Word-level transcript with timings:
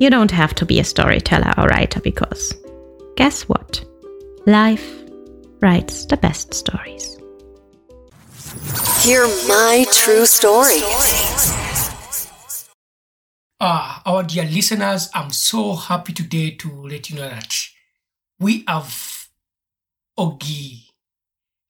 You 0.00 0.10
don't 0.10 0.30
have 0.30 0.54
to 0.54 0.64
be 0.64 0.78
a 0.78 0.84
storyteller 0.84 1.52
or 1.58 1.66
writer 1.66 2.00
because 2.00 2.54
guess 3.16 3.42
what? 3.48 3.84
Life 4.46 5.02
writes 5.60 6.06
the 6.06 6.16
best 6.16 6.54
stories. 6.54 7.16
Hear 9.02 9.26
my 9.48 9.84
true 9.92 10.24
story. 10.24 10.82
Ah, 13.60 14.00
our 14.06 14.22
dear 14.22 14.44
listeners, 14.44 15.08
I'm 15.14 15.32
so 15.32 15.74
happy 15.74 16.12
today 16.12 16.52
to 16.52 16.70
let 16.86 17.10
you 17.10 17.16
know 17.16 17.28
that 17.28 17.56
we 18.38 18.62
have 18.68 19.28
Ogi. 20.16 20.84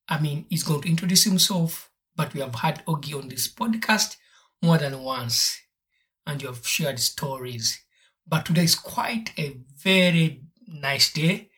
I 0.07 0.21
mean, 0.21 0.45
he's 0.51 0.65
going 0.65 0.83
to 0.83 0.89
introduce 0.89 1.25
himself, 1.25 1.91
but 2.15 2.35
we 2.35 2.41
have 2.41 2.57
had 2.57 2.85
Ogi 2.85 3.19
on 3.19 3.29
this 3.29 3.49
podcast 3.49 4.17
more 4.63 4.77
than 4.77 5.01
once, 5.03 5.59
and 6.27 6.43
you 6.43 6.49
have 6.49 6.67
shared 6.67 7.01
stories. 7.01 7.83
But 8.31 8.45
today 8.45 8.65
is 8.65 8.75
quite 8.75 9.33
a 9.39 9.57
very 9.83 10.43
nice 10.67 11.11
day. 11.13 11.49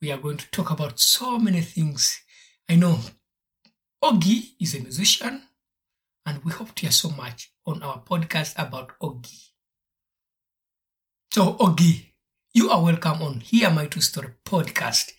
We 0.00 0.12
are 0.12 0.18
going 0.18 0.36
to 0.36 0.50
talk 0.52 0.70
about 0.70 1.00
so 1.00 1.40
many 1.40 1.60
things. 1.60 2.22
I 2.68 2.76
know 2.76 3.00
Ogi 4.02 4.50
is 4.60 4.76
a 4.76 4.80
musician, 4.80 5.42
and 6.24 6.44
we 6.44 6.52
hope 6.52 6.76
to 6.76 6.82
hear 6.82 6.92
so 6.92 7.10
much 7.10 7.52
on 7.66 7.82
our 7.82 8.00
podcast 8.02 8.54
about 8.56 8.92
Ogi. 9.02 9.48
So, 11.32 11.54
Ogi, 11.54 12.12
you 12.54 12.70
are 12.70 12.80
welcome 12.80 13.22
on 13.22 13.40
Hear 13.40 13.70
My 13.70 13.86
True 13.86 14.00
Story 14.00 14.34
podcast. 14.44 15.10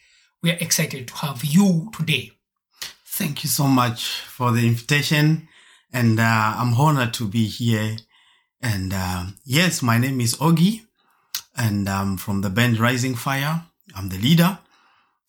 We 0.41 0.51
are 0.51 0.57
excited 0.61 1.09
to 1.09 1.15
have 1.15 1.43
you 1.43 1.91
today. 1.93 2.31
Thank 3.05 3.43
you 3.43 3.49
so 3.49 3.67
much 3.67 4.21
for 4.21 4.53
the 4.53 4.65
invitation, 4.65 5.49
and 5.91 6.21
uh, 6.21 6.53
I'm 6.57 6.73
honored 6.73 7.13
to 7.15 7.27
be 7.27 7.47
here. 7.47 7.97
And 8.61 8.93
uh, 8.93 9.25
yes, 9.43 9.81
my 9.81 9.97
name 9.97 10.21
is 10.21 10.37
Ogi, 10.37 10.85
and 11.55 11.87
I'm 11.87 12.17
from 12.17 12.41
the 12.41 12.49
band 12.49 12.79
Rising 12.79 13.15
Fire. 13.15 13.63
I'm 13.95 14.09
the 14.09 14.17
leader, 14.17 14.59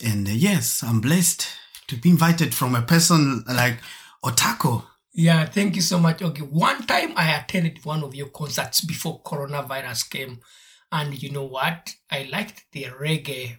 and 0.04 0.28
uh, 0.28 0.32
yes, 0.32 0.82
I'm 0.82 1.00
blessed 1.00 1.46
to 1.88 1.96
be 1.96 2.10
invited 2.10 2.54
from 2.54 2.74
a 2.74 2.82
person 2.82 3.44
like 3.46 3.78
Otako. 4.24 4.84
Yeah, 5.12 5.44
thank 5.44 5.76
you 5.76 5.82
so 5.82 5.98
much, 5.98 6.18
Ogi. 6.18 6.40
One 6.40 6.86
time 6.86 7.12
I 7.16 7.32
attended 7.34 7.84
one 7.84 8.02
of 8.02 8.14
your 8.14 8.28
concerts 8.28 8.80
before 8.80 9.22
coronavirus 9.22 10.10
came, 10.10 10.40
and 10.90 11.22
you 11.22 11.30
know 11.30 11.44
what? 11.44 11.94
I 12.10 12.28
liked 12.30 12.64
the 12.72 12.84
reggae 12.84 13.58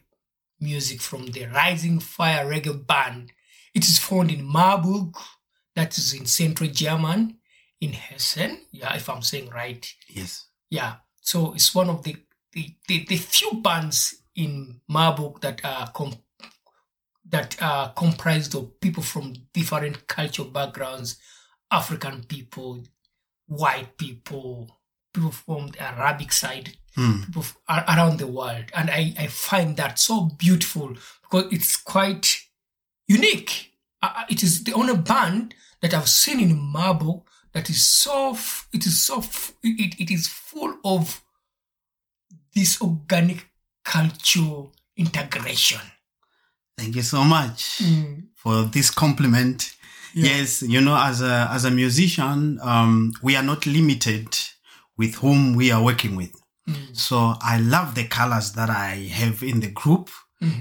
music 0.60 1.02
from 1.02 1.28
the 1.28 1.46
Rising 1.46 2.00
Fire 2.00 2.46
Reggae 2.46 2.88
Band. 2.88 3.32
It 3.76 3.84
is 3.84 4.00
found 4.00 4.32
in 4.32 4.44
Marburg, 4.44 5.16
that 5.76 5.98
is 5.98 6.14
in 6.14 6.26
central 6.26 6.70
German, 6.70 7.38
in 7.82 7.92
Hessen. 7.92 8.60
Yeah, 8.72 8.96
if 8.96 9.10
I'm 9.10 9.22
saying 9.22 9.50
right. 9.50 9.86
Yes. 10.08 10.48
Yeah. 10.70 10.96
So 11.22 11.54
it's 11.54 11.76
one 11.76 11.90
of 11.90 12.04
the 12.04 12.16
the, 12.54 12.74
the, 12.88 13.06
the 13.06 13.18
few 13.18 13.62
bands 13.62 14.22
in 14.36 14.80
Marburg 14.88 15.42
that 15.42 15.62
are 15.64 15.90
com- 15.92 16.18
that 17.30 17.62
are 17.62 17.92
comprised 17.94 18.54
of 18.56 18.80
people 18.80 19.02
from 19.04 19.34
different 19.54 20.08
cultural 20.08 20.48
backgrounds, 20.50 21.18
African 21.72 22.24
people, 22.26 22.84
white 23.48 23.98
people, 23.98 24.80
people 25.14 25.32
from 25.32 25.68
the 25.70 25.82
Arabic 25.82 26.32
side, 26.32 26.78
people 27.26 27.42
f- 27.42 27.58
around 27.90 28.20
the 28.20 28.28
world. 28.28 28.66
And 28.76 28.90
I, 28.92 29.14
I 29.18 29.28
find 29.28 29.78
that 29.78 29.98
so 29.98 30.26
beautiful 30.38 30.96
because 31.24 31.52
it's 31.52 31.76
quite 31.76 32.40
unique. 33.08 33.72
Uh, 34.02 34.26
it 34.30 34.44
is 34.44 34.64
the 34.64 34.74
only 34.74 34.98
band 34.98 35.56
that 35.82 35.94
I've 35.94 36.10
seen 36.10 36.40
in 36.40 36.60
Marburg 36.60 37.22
that 37.54 37.70
is 37.70 37.84
so, 37.84 38.32
f- 38.34 38.68
it 38.74 38.86
is 38.86 39.02
so, 39.02 39.20
f- 39.20 39.54
it, 39.64 39.96
it 40.00 40.12
is 40.12 40.28
full 40.28 40.78
of 40.84 41.24
this 42.56 42.82
organic 42.82 43.48
culture 43.84 44.64
integration. 44.98 45.82
Thank 46.78 46.96
you 46.96 47.02
so 47.04 47.24
much 47.24 47.82
for 48.36 48.64
this 48.64 48.90
compliment. 48.90 49.76
Yes, 50.16 50.62
you 50.62 50.80
know, 50.82 50.96
as 50.96 51.22
a 51.22 51.48
as 51.52 51.66
a 51.66 51.72
musician, 51.72 52.60
um, 52.62 53.14
we 53.22 53.36
are 53.36 53.44
not 53.44 53.66
limited 53.66 54.28
with 54.98 55.16
whom 55.16 55.56
we 55.56 55.72
are 55.72 55.82
working 55.84 56.16
with. 56.16 56.32
So 56.94 57.34
I 57.42 57.60
love 57.60 57.94
the 57.96 58.06
colors 58.08 58.54
that 58.54 58.70
I 58.70 58.96
have 59.12 59.44
in 59.44 59.60
the 59.60 59.72
group. 59.72 60.10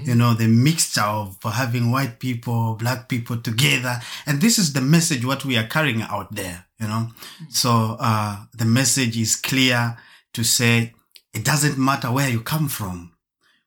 You 0.05 0.15
know, 0.15 0.33
the 0.33 0.47
mixture 0.47 1.01
of 1.01 1.37
having 1.43 1.91
white 1.91 2.17
people, 2.19 2.75
black 2.75 3.09
people 3.09 3.37
together. 3.41 3.99
And 4.25 4.39
this 4.39 4.57
is 4.57 4.71
the 4.71 4.79
message 4.81 5.25
what 5.25 5.43
we 5.43 5.57
are 5.57 5.67
carrying 5.67 6.01
out 6.03 6.33
there, 6.33 6.65
you 6.79 6.87
know. 6.87 7.09
So 7.49 7.97
uh 7.99 8.45
the 8.53 8.65
message 8.65 9.17
is 9.17 9.35
clear 9.35 9.97
to 10.33 10.43
say 10.43 10.93
it 11.33 11.43
doesn't 11.43 11.77
matter 11.77 12.11
where 12.11 12.29
you 12.29 12.41
come 12.41 12.67
from, 12.67 13.13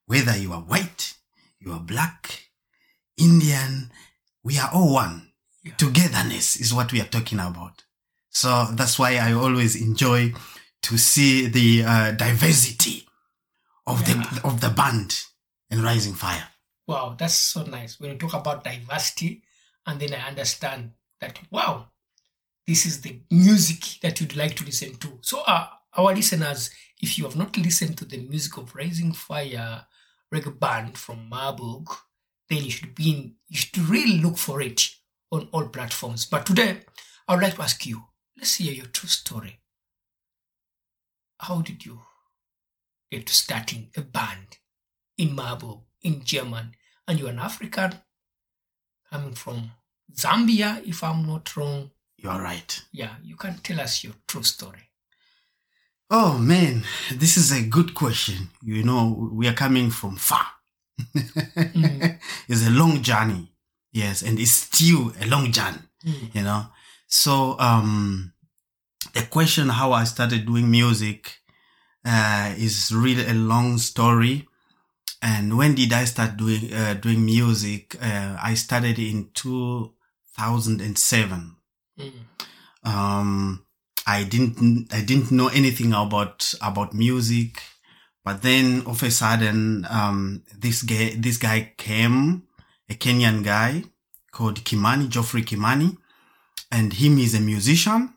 whether 0.07 0.37
you 0.37 0.53
are 0.53 0.61
white, 0.61 1.15
you 1.59 1.73
are 1.73 1.81
black, 1.81 2.49
Indian, 3.17 3.91
we 4.43 4.59
are 4.59 4.71
all 4.73 4.93
one. 4.93 5.33
Togetherness 5.79 6.57
is 6.61 6.73
what 6.73 6.93
we 6.93 7.01
are 7.01 7.07
talking 7.07 7.41
about. 7.41 7.83
So 8.31 8.67
that's 8.73 8.99
why 8.99 9.17
I 9.17 9.33
always 9.33 9.81
enjoy 9.81 10.33
to 10.83 10.99
see 10.99 11.49
the 11.49 11.83
uh, 11.85 12.13
diversity 12.13 13.09
of 13.87 14.05
the 14.05 14.41
of 14.45 14.61
the 14.61 14.69
band 14.69 15.25
in 15.71 15.83
Rising 15.83 16.15
Fire. 16.15 16.49
Wow, 16.87 17.17
that's 17.19 17.35
so 17.35 17.65
nice. 17.65 17.99
When 17.99 18.13
you 18.13 18.19
talk 18.19 18.35
about 18.35 18.63
diversity, 18.63 19.43
and 19.87 19.99
then 19.99 20.15
I 20.15 20.29
understand 20.29 20.93
that, 21.21 21.41
wow, 21.51 21.89
this 22.67 22.87
is 22.87 23.01
the 23.01 23.21
music 23.31 24.01
that 24.03 24.21
you'd 24.21 24.37
like 24.37 24.55
to 24.57 24.65
listen 24.65 24.95
to. 24.97 25.19
So, 25.23 25.43
uh, 25.47 25.67
our 25.97 26.15
listeners, 26.15 26.71
if 27.01 27.19
you 27.19 27.25
have 27.25 27.37
not 27.37 27.57
listened 27.57 27.99
to 27.99 28.05
the 28.05 28.19
music 28.19 28.57
of 28.57 28.75
Rising 28.75 29.13
Fire 29.13 29.87
reggae 30.33 30.59
band 30.59 30.99
from 30.99 31.29
Marburg, 31.29 31.89
then 32.49 32.65
you 32.65 32.71
should 32.71 32.95
be 32.95 33.11
in, 33.11 33.35
you 33.49 33.57
should 33.57 33.79
really 33.79 34.19
look 34.19 34.39
for 34.39 34.61
it 34.61 34.89
on 35.31 35.49
all 35.53 35.69
platforms. 35.69 36.27
But 36.27 36.47
today, 36.47 36.81
I 37.29 37.35
would 37.35 37.43
like 37.43 37.57
to 37.57 37.63
ask 37.63 37.85
you, 37.87 38.05
let's 38.37 38.57
hear 38.57 38.73
your 38.73 38.87
true 38.87 39.09
story. 39.09 39.61
How 41.39 41.61
did 41.61 41.85
you 41.85 42.01
get 43.11 43.27
to 43.27 43.35
starting 43.35 43.91
a 43.97 44.01
band 44.01 44.59
in 45.19 45.35
Marburg, 45.35 45.81
in 46.03 46.25
German, 46.25 46.75
and 47.07 47.19
you're 47.19 47.31
an 47.31 47.39
African 47.39 47.95
coming 49.11 49.35
from 49.35 49.71
Zambia, 50.13 50.87
if 50.87 51.03
I'm 51.03 51.27
not 51.27 51.57
wrong. 51.57 51.91
You 52.17 52.31
are 52.31 52.41
right. 52.41 52.83
Yeah, 52.93 53.15
you 53.23 53.37
can 53.37 53.59
tell 53.59 53.81
us 53.81 54.03
your 54.03 54.15
true 54.27 54.43
story. 54.43 54.86
Oh 56.09 56.39
man, 56.39 56.85
this 57.13 57.37
is 57.37 57.51
a 57.51 57.63
good 57.63 57.93
question. 57.95 58.51
You 58.63 58.85
know, 58.85 59.29
we 59.33 59.49
are 59.49 59.55
coming 59.55 59.91
from 59.91 60.17
far. 60.17 60.47
it's 61.15 62.67
a 62.67 62.71
long 62.71 63.03
journey. 63.03 63.53
Yes, 63.93 64.23
and 64.23 64.39
it's 64.39 64.53
still 64.53 65.13
a 65.21 65.27
long 65.27 65.51
journey. 65.51 65.79
You 66.33 66.43
know, 66.43 66.67
so 67.09 67.59
um, 67.59 68.33
the 69.15 69.23
question 69.23 69.69
how 69.69 69.93
I 69.93 70.05
started 70.05 70.47
doing 70.47 70.71
music 70.71 71.39
uh, 72.05 72.55
is 72.57 72.93
really 72.95 73.27
a 73.27 73.35
long 73.35 73.79
story. 73.79 74.47
And 75.23 75.57
when 75.59 75.75
did 75.75 75.93
I 75.93 76.05
start 76.05 76.37
doing 76.37 76.73
uh, 76.73 76.95
doing 76.95 77.25
music? 77.25 77.97
Uh, 78.01 78.37
I 78.41 78.55
started 78.55 78.99
in 79.01 79.31
2007. 79.35 81.57
Um, 82.85 83.66
I 84.07 84.25
didn't 84.25 84.93
I 84.93 85.03
didn't 85.03 85.33
know 85.33 85.49
anything 85.49 85.93
about 85.93 86.55
about 86.63 86.95
music, 86.95 87.63
But 88.27 88.43
then 88.43 88.83
of 88.87 89.05
a 89.05 89.11
sudden, 89.13 89.87
um, 89.89 90.43
this 90.53 90.83
guy, 90.83 91.15
this 91.17 91.37
guy 91.37 91.75
came, 91.79 92.43
a 92.91 92.95
Kenyan 92.95 93.45
guy 93.45 93.85
called 94.33 94.65
Kimani, 94.65 95.09
Geoffrey 95.09 95.43
Kimani, 95.43 95.97
and 96.73 96.93
him 96.93 97.19
is 97.19 97.35
a 97.37 97.41
musician. 97.41 98.15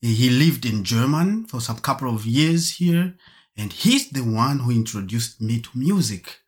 He 0.00 0.30
lived 0.30 0.64
in 0.64 0.84
German 0.84 1.46
for 1.46 1.60
some 1.60 1.78
couple 1.78 2.14
of 2.14 2.24
years 2.24 2.76
here, 2.76 3.16
and 3.56 3.72
he's 3.72 4.10
the 4.10 4.20
one 4.22 4.60
who 4.60 4.70
introduced 4.70 5.40
me 5.40 5.60
to 5.60 5.70
music 5.74 6.38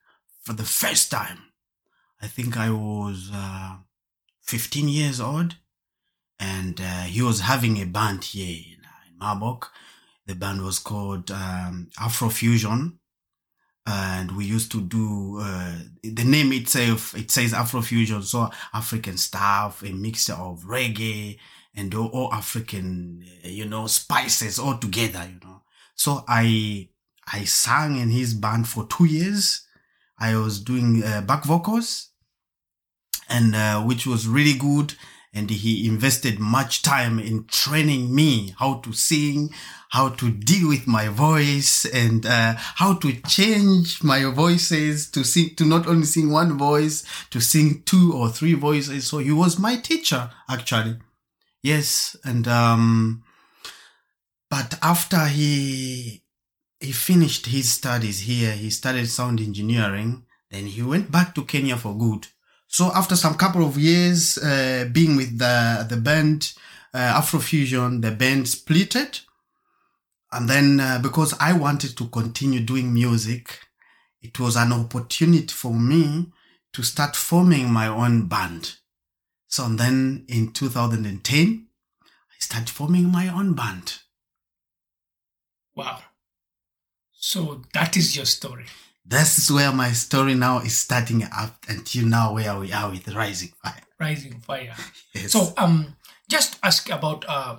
for 0.44 0.52
the 0.52 0.62
first 0.62 1.10
time. 1.10 1.38
I 2.22 2.28
think 2.28 2.56
I 2.56 2.70
was 2.70 3.28
uh, 3.34 3.74
15 4.42 4.88
years 4.88 5.20
old, 5.20 5.56
and 6.38 6.80
uh, 6.80 7.02
he 7.02 7.22
was 7.22 7.40
having 7.40 7.80
a 7.80 7.86
band 7.86 8.24
here 8.24 8.56
in, 8.56 8.80
in 9.10 9.18
Marburg. 9.18 9.66
The 10.26 10.34
band 10.34 10.62
was 10.62 10.78
called 10.78 11.30
um, 11.30 11.90
Afrofusion, 11.98 12.94
and 13.86 14.36
we 14.36 14.46
used 14.46 14.72
to 14.72 14.80
do 14.80 15.38
uh, 15.40 15.76
the 16.02 16.24
name 16.24 16.52
itself. 16.52 17.14
It 17.14 17.30
says 17.30 17.52
Afrofusion, 17.52 18.22
so 18.22 18.50
African 18.72 19.18
stuff, 19.18 19.82
a 19.82 19.92
mixture 19.92 20.32
of 20.34 20.64
reggae 20.64 21.38
and 21.74 21.94
all, 21.94 22.06
all 22.08 22.32
African, 22.32 23.24
uh, 23.44 23.48
you 23.48 23.66
know, 23.66 23.86
spices 23.86 24.58
all 24.58 24.78
together. 24.78 25.28
You 25.28 25.46
know, 25.46 25.62
so 25.94 26.24
I 26.26 26.88
I 27.30 27.44
sang 27.44 27.96
in 27.96 28.10
his 28.10 28.34
band 28.34 28.68
for 28.68 28.86
two 28.86 29.04
years. 29.04 29.66
I 30.18 30.36
was 30.36 30.60
doing 30.60 31.02
uh, 31.04 31.22
back 31.22 31.44
vocals, 31.44 32.10
and 33.28 33.54
uh, 33.54 33.82
which 33.82 34.06
was 34.06 34.26
really 34.26 34.58
good. 34.58 34.94
And 35.36 35.50
he 35.50 35.88
invested 35.88 36.38
much 36.38 36.82
time 36.82 37.18
in 37.18 37.46
training 37.46 38.14
me 38.14 38.54
how 38.60 38.74
to 38.74 38.92
sing, 38.92 39.50
how 39.90 40.10
to 40.10 40.30
deal 40.30 40.68
with 40.68 40.86
my 40.86 41.08
voice, 41.08 41.84
and 41.84 42.24
uh, 42.24 42.54
how 42.56 42.94
to 42.94 43.20
change 43.22 44.02
my 44.04 44.24
voices 44.26 45.10
to 45.10 45.24
sing 45.24 45.56
to 45.56 45.64
not 45.64 45.88
only 45.88 46.06
sing 46.06 46.30
one 46.30 46.56
voice, 46.56 47.04
to 47.30 47.40
sing 47.40 47.82
two 47.84 48.12
or 48.14 48.28
three 48.28 48.54
voices. 48.54 49.08
So 49.08 49.18
he 49.18 49.32
was 49.32 49.58
my 49.58 49.76
teacher 49.76 50.30
actually. 50.48 50.98
Yes, 51.64 52.14
and 52.24 52.46
um, 52.46 53.24
but 54.48 54.78
after 54.82 55.26
he 55.26 56.22
he 56.78 56.92
finished 56.92 57.46
his 57.46 57.72
studies 57.72 58.20
here, 58.20 58.52
he 58.52 58.70
studied 58.70 59.08
sound 59.08 59.40
engineering. 59.40 60.26
Then 60.50 60.66
he 60.66 60.82
went 60.82 61.10
back 61.10 61.34
to 61.34 61.44
Kenya 61.44 61.76
for 61.76 61.96
good. 61.96 62.28
So 62.74 62.90
after 62.92 63.14
some 63.14 63.36
couple 63.36 63.64
of 63.64 63.78
years 63.78 64.36
uh, 64.36 64.88
being 64.90 65.14
with 65.14 65.38
the 65.38 65.86
the 65.88 65.96
band 65.96 66.54
uh, 66.92 67.20
Afrofusion, 67.20 68.02
the 68.02 68.10
band 68.10 68.46
splitted, 68.46 69.20
and 70.32 70.48
then 70.48 70.80
uh, 70.80 70.98
because 71.00 71.34
I 71.38 71.52
wanted 71.52 71.96
to 71.96 72.06
continue 72.08 72.58
doing 72.58 72.92
music, 72.92 73.60
it 74.22 74.40
was 74.40 74.56
an 74.56 74.72
opportunity 74.72 75.54
for 75.54 75.72
me 75.72 76.32
to 76.72 76.82
start 76.82 77.14
forming 77.14 77.72
my 77.72 77.86
own 77.86 78.26
band. 78.26 78.74
So 79.46 79.68
then 79.68 80.24
in 80.26 80.52
2010, 80.52 81.68
I 82.02 82.34
started 82.40 82.70
forming 82.70 83.08
my 83.08 83.28
own 83.28 83.54
band. 83.54 84.00
Wow. 85.76 86.00
So 87.12 87.62
that 87.72 87.96
is 87.96 88.16
your 88.16 88.26
story. 88.26 88.66
This 89.04 89.38
is 89.38 89.50
where 89.52 89.70
my 89.70 89.92
story 89.92 90.34
now 90.34 90.60
is 90.60 90.78
starting 90.78 91.24
up 91.24 91.56
until 91.68 92.06
now 92.06 92.32
where 92.32 92.58
we 92.58 92.72
are 92.72 92.90
with 92.90 93.06
Rising 93.14 93.52
Fire. 93.62 93.82
Rising 94.00 94.40
Fire. 94.40 94.74
Yes. 95.14 95.32
So 95.32 95.52
um 95.58 95.96
just 96.28 96.58
ask 96.62 96.88
about 96.90 97.24
uh 97.28 97.58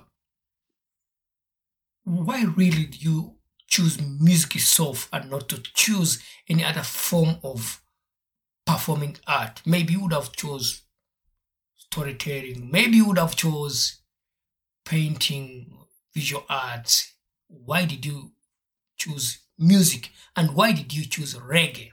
why 2.04 2.44
really 2.44 2.86
do 2.86 2.98
you 2.98 3.34
choose 3.68 4.00
music 4.00 4.56
itself 4.56 5.08
and 5.12 5.30
not 5.30 5.48
to 5.48 5.58
choose 5.62 6.22
any 6.48 6.64
other 6.64 6.82
form 6.82 7.36
of 7.44 7.80
performing 8.64 9.16
art? 9.26 9.62
Maybe 9.64 9.92
you 9.92 10.02
would 10.02 10.12
have 10.12 10.32
chose 10.32 10.82
storytelling. 11.76 12.70
Maybe 12.72 12.96
you 12.96 13.06
would 13.06 13.18
have 13.18 13.36
chose 13.36 14.00
painting, 14.84 15.78
visual 16.12 16.44
arts. 16.48 17.14
Why 17.48 17.84
did 17.84 18.04
you 18.04 18.32
choose 18.96 19.38
music 19.58 20.10
and 20.36 20.54
why 20.54 20.72
did 20.72 20.92
you 20.94 21.04
choose 21.04 21.34
reggae? 21.34 21.90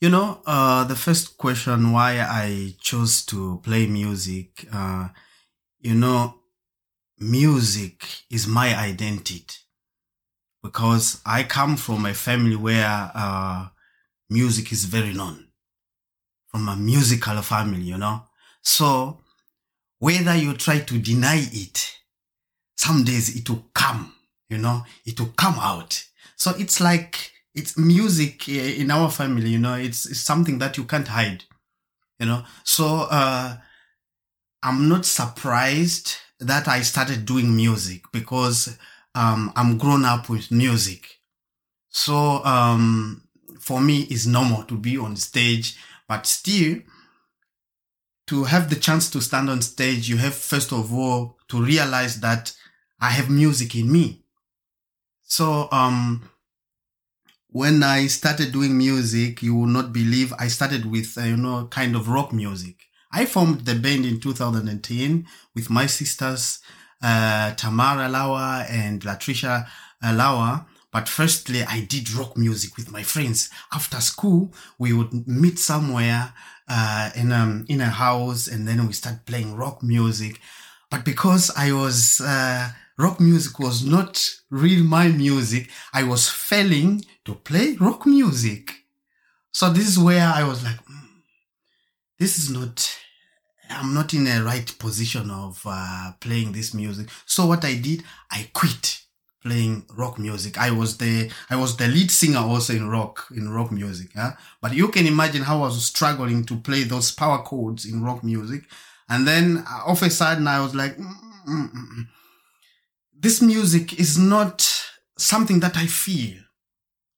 You 0.00 0.08
know, 0.08 0.40
uh, 0.46 0.84
the 0.84 0.96
first 0.96 1.36
question 1.36 1.92
why 1.92 2.20
I 2.20 2.74
chose 2.80 3.24
to 3.26 3.60
play 3.62 3.86
music, 3.86 4.66
uh, 4.72 5.08
you 5.80 5.94
know, 5.94 6.36
music 7.18 8.06
is 8.30 8.46
my 8.46 8.74
identity 8.74 9.44
because 10.62 11.20
I 11.26 11.42
come 11.42 11.76
from 11.76 12.06
a 12.06 12.14
family 12.14 12.56
where 12.56 13.10
uh, 13.14 13.68
music 14.30 14.72
is 14.72 14.84
very 14.84 15.12
known, 15.12 15.48
from 16.48 16.68
a 16.68 16.76
musical 16.76 17.40
family, 17.42 17.82
you 17.82 17.98
know. 17.98 18.22
So 18.62 19.20
whether 19.98 20.34
you 20.34 20.54
try 20.54 20.80
to 20.80 20.98
deny 20.98 21.46
it, 21.52 21.98
some 22.76 23.04
days 23.04 23.36
it 23.36 23.48
will 23.50 23.66
come, 23.74 24.14
you 24.50 24.58
know, 24.58 24.82
it 25.06 25.18
will 25.18 25.32
come 25.36 25.58
out. 25.58 26.04
So 26.36 26.52
it's 26.58 26.80
like 26.80 27.32
it's 27.54 27.78
music 27.78 28.48
eh, 28.48 28.74
in 28.78 28.90
our 28.90 29.10
family, 29.10 29.50
you 29.50 29.58
know, 29.58 29.74
it's, 29.74 30.06
it's 30.06 30.20
something 30.20 30.58
that 30.58 30.76
you 30.76 30.84
can't 30.84 31.08
hide, 31.08 31.44
you 32.18 32.26
know. 32.26 32.44
So 32.64 33.06
uh, 33.10 33.56
I'm 34.62 34.88
not 34.88 35.06
surprised 35.06 36.16
that 36.40 36.68
I 36.68 36.82
started 36.82 37.24
doing 37.24 37.54
music 37.54 38.02
because 38.12 38.76
um, 39.14 39.52
I'm 39.56 39.78
grown 39.78 40.04
up 40.04 40.28
with 40.28 40.50
music. 40.50 41.20
So 41.88 42.44
um, 42.44 43.22
for 43.58 43.80
me, 43.80 44.02
it's 44.02 44.26
normal 44.26 44.64
to 44.64 44.76
be 44.76 44.96
on 44.96 45.16
stage, 45.16 45.76
but 46.08 46.26
still, 46.26 46.78
to 48.28 48.44
have 48.44 48.70
the 48.70 48.76
chance 48.76 49.10
to 49.10 49.20
stand 49.20 49.50
on 49.50 49.60
stage, 49.60 50.08
you 50.08 50.16
have 50.16 50.34
first 50.34 50.72
of 50.72 50.94
all 50.94 51.36
to 51.48 51.60
realize 51.62 52.20
that 52.20 52.52
I 53.00 53.10
have 53.10 53.28
music 53.28 53.74
in 53.74 53.90
me. 53.90 54.19
So 55.30 55.68
um, 55.70 56.28
when 57.50 57.84
I 57.84 58.08
started 58.08 58.52
doing 58.52 58.76
music, 58.76 59.42
you 59.42 59.54
will 59.54 59.68
not 59.68 59.92
believe 59.92 60.34
I 60.38 60.48
started 60.48 60.84
with 60.86 61.16
uh, 61.16 61.22
you 61.22 61.36
know 61.36 61.68
kind 61.70 61.94
of 61.94 62.08
rock 62.08 62.32
music. 62.32 62.76
I 63.12 63.26
formed 63.26 63.60
the 63.60 63.76
band 63.76 64.06
in 64.06 64.18
2010 64.20 65.26
with 65.54 65.70
my 65.70 65.86
sisters, 65.86 66.58
uh, 67.00 67.54
Tamara 67.54 68.08
Lawa 68.08 68.68
and 68.68 69.00
Latricia 69.02 69.68
uh, 70.02 70.12
Lawa. 70.12 70.66
But 70.92 71.08
firstly, 71.08 71.62
I 71.62 71.82
did 71.82 72.10
rock 72.12 72.36
music 72.36 72.76
with 72.76 72.90
my 72.90 73.04
friends. 73.04 73.50
After 73.72 74.00
school, 74.00 74.52
we 74.76 74.92
would 74.92 75.28
meet 75.28 75.60
somewhere, 75.60 76.32
uh, 76.68 77.10
in, 77.14 77.30
um, 77.30 77.64
in 77.68 77.80
a 77.80 77.90
house 77.90 78.48
and 78.48 78.66
then 78.66 78.84
we 78.84 78.92
start 78.92 79.24
playing 79.24 79.54
rock 79.54 79.84
music. 79.84 80.40
But 80.90 81.04
because 81.04 81.52
I 81.56 81.70
was, 81.70 82.20
uh, 82.20 82.70
rock 83.00 83.18
music 83.20 83.58
was 83.58 83.84
not 83.84 84.12
real 84.50 84.84
my 84.84 85.08
music, 85.08 85.70
I 85.92 86.02
was 86.04 86.28
failing 86.28 87.04
to 87.24 87.34
play 87.34 87.76
rock 87.80 88.06
music. 88.06 88.64
So 89.52 89.70
this 89.70 89.88
is 89.88 89.98
where 89.98 90.26
I 90.26 90.42
was 90.44 90.62
like, 90.62 90.80
"Mm, 90.86 91.08
this 92.18 92.38
is 92.38 92.50
not 92.50 92.96
i'm 93.70 93.94
not 93.94 94.12
in 94.14 94.26
a 94.26 94.42
right 94.42 94.76
position 94.78 95.30
of 95.30 95.62
uh, 95.64 96.12
playing 96.20 96.52
this 96.52 96.74
music 96.74 97.08
so 97.24 97.46
what 97.46 97.64
i 97.64 97.74
did 97.76 98.02
i 98.30 98.48
quit 98.52 99.00
playing 99.42 99.84
rock 99.96 100.18
music 100.18 100.58
i 100.58 100.70
was 100.70 100.98
the 100.98 101.30
i 101.48 101.56
was 101.56 101.76
the 101.76 101.86
lead 101.88 102.10
singer 102.10 102.40
also 102.40 102.74
in 102.74 102.88
rock 102.88 103.26
in 103.34 103.48
rock 103.48 103.70
music 103.72 104.10
huh? 104.14 104.32
but 104.60 104.74
you 104.74 104.88
can 104.88 105.06
imagine 105.06 105.42
how 105.42 105.58
i 105.58 105.66
was 105.66 105.84
struggling 105.86 106.44
to 106.44 106.56
play 106.56 106.82
those 106.82 107.10
power 107.12 107.38
chords 107.42 107.84
in 107.86 108.02
rock 108.02 108.22
music 108.24 108.62
and 109.08 109.26
then 109.26 109.64
uh, 109.70 109.82
of 109.86 110.02
a 110.02 110.10
sudden 110.10 110.46
i 110.46 110.60
was 110.60 110.74
like 110.74 110.96
"Mm, 110.98 111.14
mm, 111.48 111.70
mm, 111.72 111.88
mm. 111.98 112.06
This 113.20 113.40
music 113.42 113.98
is 114.00 114.18
not 114.18 114.66
something 115.18 115.60
that 115.60 115.76
i 115.76 115.86
feel 115.86 116.40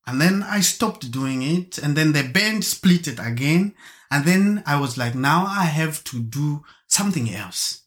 and 0.07 0.21
then 0.21 0.43
I 0.43 0.61
stopped 0.61 1.11
doing 1.11 1.43
it. 1.43 1.79
And 1.79 1.97
then 1.97 2.13
the 2.13 2.25
band 2.25 2.65
split 2.65 3.07
it 3.07 3.19
again. 3.21 3.75
And 4.11 4.25
then 4.25 4.63
I 4.67 4.79
was 4.79 4.99
like, 4.99 5.15
now 5.15 5.47
I 5.47 5.65
have 5.65 6.03
to 6.05 6.21
do 6.21 6.65
something 6.87 7.33
else. 7.33 7.83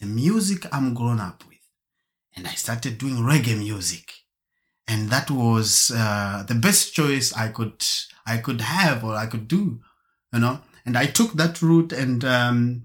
The 0.00 0.06
music 0.06 0.66
I'm 0.72 0.94
grown 0.94 1.20
up 1.20 1.44
with. 1.48 1.58
And 2.34 2.46
I 2.46 2.54
started 2.54 2.98
doing 2.98 3.16
reggae 3.16 3.56
music. 3.56 4.12
And 4.88 5.10
that 5.10 5.30
was, 5.30 5.92
uh, 5.94 6.44
the 6.46 6.56
best 6.56 6.92
choice 6.92 7.32
I 7.32 7.48
could, 7.48 7.84
I 8.26 8.38
could 8.38 8.60
have 8.60 9.04
or 9.04 9.14
I 9.14 9.26
could 9.26 9.46
do, 9.46 9.80
you 10.32 10.40
know, 10.40 10.60
and 10.84 10.98
I 10.98 11.06
took 11.06 11.34
that 11.34 11.62
route 11.62 11.92
and, 11.92 12.24
um, 12.24 12.82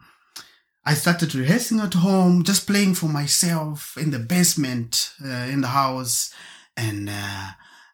I 0.88 0.94
started 0.94 1.36
rehearsing 1.36 1.82
at 1.82 1.96
home, 1.96 2.44
just 2.44 2.66
playing 2.66 2.94
for 2.94 3.08
myself 3.08 3.98
in 3.98 4.12
the 4.12 4.20
basement, 4.20 5.12
uh, 5.22 5.50
in 5.52 5.60
the 5.60 5.68
house. 5.68 6.34
And, 6.78 7.10
uh, 7.10 7.50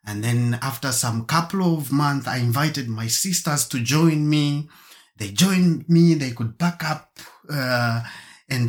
and 0.06 0.24
then 0.24 0.60
after 0.62 0.92
some 0.92 1.26
couple 1.26 1.76
of 1.76 1.92
months, 1.92 2.28
I 2.28 2.38
invited 2.38 2.88
my 2.88 3.08
sisters 3.08 3.68
to 3.70 3.80
join 3.80 4.30
me. 4.30 4.70
They 5.18 5.30
joined 5.30 5.90
me. 5.90 6.14
They 6.14 6.34
could 6.34 6.60
back 6.60 6.88
up, 6.88 7.18
uh, 7.50 8.04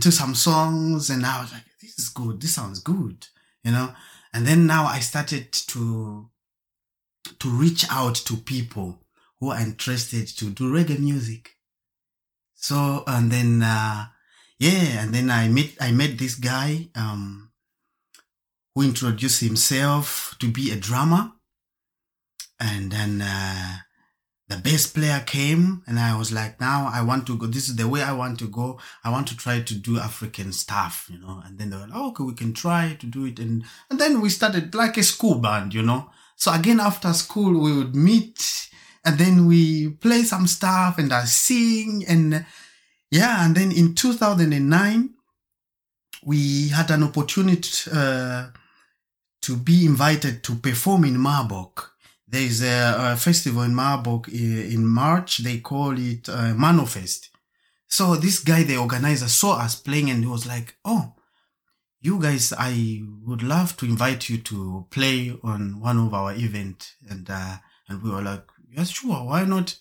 some 0.00 0.34
songs. 0.34 1.10
And 1.10 1.26
I 1.26 1.42
was 1.42 1.52
like, 1.52 1.66
this 1.82 1.98
is 1.98 2.08
good. 2.08 2.40
This 2.40 2.54
sounds 2.54 2.80
good, 2.80 3.26
you 3.62 3.72
know? 3.72 3.92
And 4.32 4.46
then 4.46 4.66
now 4.66 4.86
I 4.86 5.00
started 5.00 5.52
to 5.52 6.30
to 7.40 7.48
reach 7.50 7.84
out 7.90 8.14
to 8.14 8.36
people 8.36 9.02
who 9.38 9.50
are 9.50 9.60
interested 9.60 10.26
to 10.28 10.46
do 10.46 10.72
reggae 10.72 10.98
music. 10.98 11.56
So, 12.54 13.04
and 13.06 13.30
then, 13.30 13.62
uh, 13.62 14.06
yeah, 14.64 15.02
and 15.02 15.14
then 15.14 15.30
I 15.30 15.48
met, 15.48 15.70
I 15.80 15.92
met 15.92 16.16
this 16.16 16.36
guy, 16.36 16.88
um, 16.94 17.50
who 18.74 18.82
introduced 18.82 19.40
himself 19.40 20.36
to 20.40 20.50
be 20.50 20.70
a 20.70 20.76
drummer. 20.76 21.32
And 22.58 22.90
then, 22.90 23.20
uh, 23.20 23.76
the 24.48 24.56
bass 24.56 24.86
player 24.86 25.22
came 25.26 25.82
and 25.86 25.98
I 25.98 26.16
was 26.16 26.30
like, 26.32 26.60
now 26.60 26.90
I 26.92 27.02
want 27.02 27.26
to 27.26 27.36
go. 27.36 27.46
This 27.46 27.68
is 27.68 27.76
the 27.76 27.88
way 27.88 28.02
I 28.02 28.12
want 28.12 28.38
to 28.40 28.46
go. 28.46 28.78
I 29.02 29.10
want 29.10 29.26
to 29.28 29.36
try 29.36 29.60
to 29.60 29.74
do 29.74 29.98
African 29.98 30.52
stuff, 30.52 31.08
you 31.10 31.18
know. 31.18 31.42
And 31.44 31.58
then 31.58 31.70
they 31.70 31.76
were 31.76 31.86
like, 31.86 31.92
oh, 31.94 32.08
okay, 32.10 32.24
we 32.24 32.34
can 32.34 32.52
try 32.52 32.96
to 33.00 33.06
do 33.06 33.24
it. 33.24 33.38
And, 33.38 33.64
and 33.90 33.98
then 33.98 34.20
we 34.20 34.28
started 34.28 34.74
like 34.74 34.96
a 34.96 35.02
school 35.02 35.36
band, 35.36 35.72
you 35.74 35.82
know. 35.82 36.10
So 36.36 36.52
again, 36.52 36.80
after 36.80 37.12
school, 37.12 37.58
we 37.58 37.76
would 37.76 37.94
meet 37.96 38.68
and 39.04 39.18
then 39.18 39.46
we 39.46 39.90
play 39.90 40.22
some 40.22 40.46
stuff 40.46 40.98
and 40.98 41.12
I 41.12 41.24
sing 41.24 42.04
and 42.08 42.46
yeah. 43.18 43.44
And 43.44 43.54
then 43.54 43.70
in 43.72 43.94
2009, 43.94 45.10
we 46.24 46.68
had 46.68 46.90
an 46.90 47.02
opportunity, 47.02 47.90
uh, 47.92 48.48
to 49.42 49.56
be 49.56 49.84
invited 49.84 50.42
to 50.44 50.54
perform 50.54 51.04
in 51.04 51.18
Marburg 51.18 51.82
there 52.34 52.42
is 52.42 52.62
a, 52.62 53.12
a, 53.12 53.16
festival 53.16 53.62
in 53.62 53.74
Marburg 53.74 54.28
in 54.28 54.84
March. 54.86 55.38
They 55.38 55.58
call 55.58 55.96
it 55.98 56.28
uh, 56.28 56.52
Manofest. 56.54 57.28
So 57.86 58.16
this 58.16 58.40
guy, 58.40 58.64
the 58.64 58.76
organizer, 58.76 59.28
saw 59.28 59.58
us 59.58 59.76
playing 59.76 60.10
and 60.10 60.24
he 60.24 60.26
was 60.28 60.46
like, 60.46 60.76
"Oh, 60.84 61.14
you 62.00 62.18
guys, 62.18 62.52
I 62.58 63.02
would 63.24 63.42
love 63.42 63.76
to 63.76 63.86
invite 63.86 64.28
you 64.28 64.38
to 64.38 64.86
play 64.90 65.38
on 65.44 65.80
one 65.80 65.98
of 65.98 66.12
our 66.12 66.32
event." 66.34 66.94
And 67.08 67.28
uh, 67.30 67.58
and 67.88 68.02
we 68.02 68.10
were 68.10 68.22
like, 68.22 68.44
"Yes, 68.68 68.90
sure, 68.90 69.24
why 69.24 69.44
not?" 69.44 69.78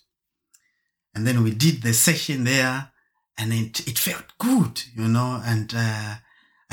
And 1.15 1.25
then 1.25 1.43
we 1.43 1.51
did 1.51 1.81
the 1.81 1.93
session 1.93 2.43
there, 2.43 2.91
and 3.37 3.53
it 3.53 3.87
it 3.87 3.97
felt 3.97 4.25
good, 4.39 4.83
you 4.95 5.07
know, 5.07 5.41
and. 5.45 5.73
Uh, 5.75 6.15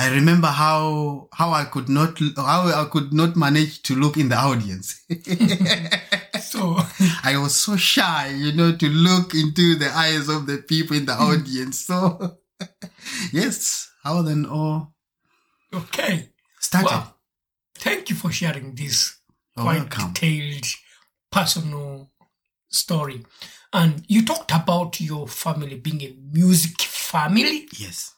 I 0.00 0.08
remember 0.14 0.46
how 0.46 1.28
how 1.30 1.50
I 1.50 1.64
could 1.64 1.90
not 1.90 2.18
how 2.34 2.68
I 2.68 2.88
could 2.90 3.12
not 3.12 3.36
manage 3.36 3.82
to 3.82 3.94
look 3.94 4.16
in 4.16 4.30
the 4.30 4.36
audience. 4.36 5.04
so 6.40 6.78
I 7.22 7.36
was 7.36 7.54
so 7.54 7.76
shy, 7.76 8.28
you 8.28 8.52
know, 8.52 8.74
to 8.74 8.88
look 8.88 9.34
into 9.34 9.74
the 9.74 9.90
eyes 9.94 10.30
of 10.30 10.46
the 10.46 10.58
people 10.58 10.96
in 10.96 11.04
the 11.04 11.12
audience. 11.12 11.80
So 11.80 12.38
yes, 13.32 13.90
how 14.02 14.22
then 14.22 14.46
all 14.46 14.94
okay 15.74 16.30
started. 16.60 16.90
Wow. 16.90 17.14
Thank 17.74 18.08
you 18.08 18.16
for 18.16 18.32
sharing 18.32 18.74
this 18.74 19.18
You're 19.54 19.64
quite 19.64 19.80
welcome. 19.80 20.12
detailed 20.14 20.66
personal 21.30 22.10
story. 22.70 23.26
And 23.72 24.04
you 24.08 24.24
talked 24.24 24.52
about 24.52 25.00
your 25.00 25.28
family 25.28 25.76
being 25.76 26.02
a 26.02 26.14
music 26.32 26.80
family. 26.82 27.68
Yes. 27.78 28.14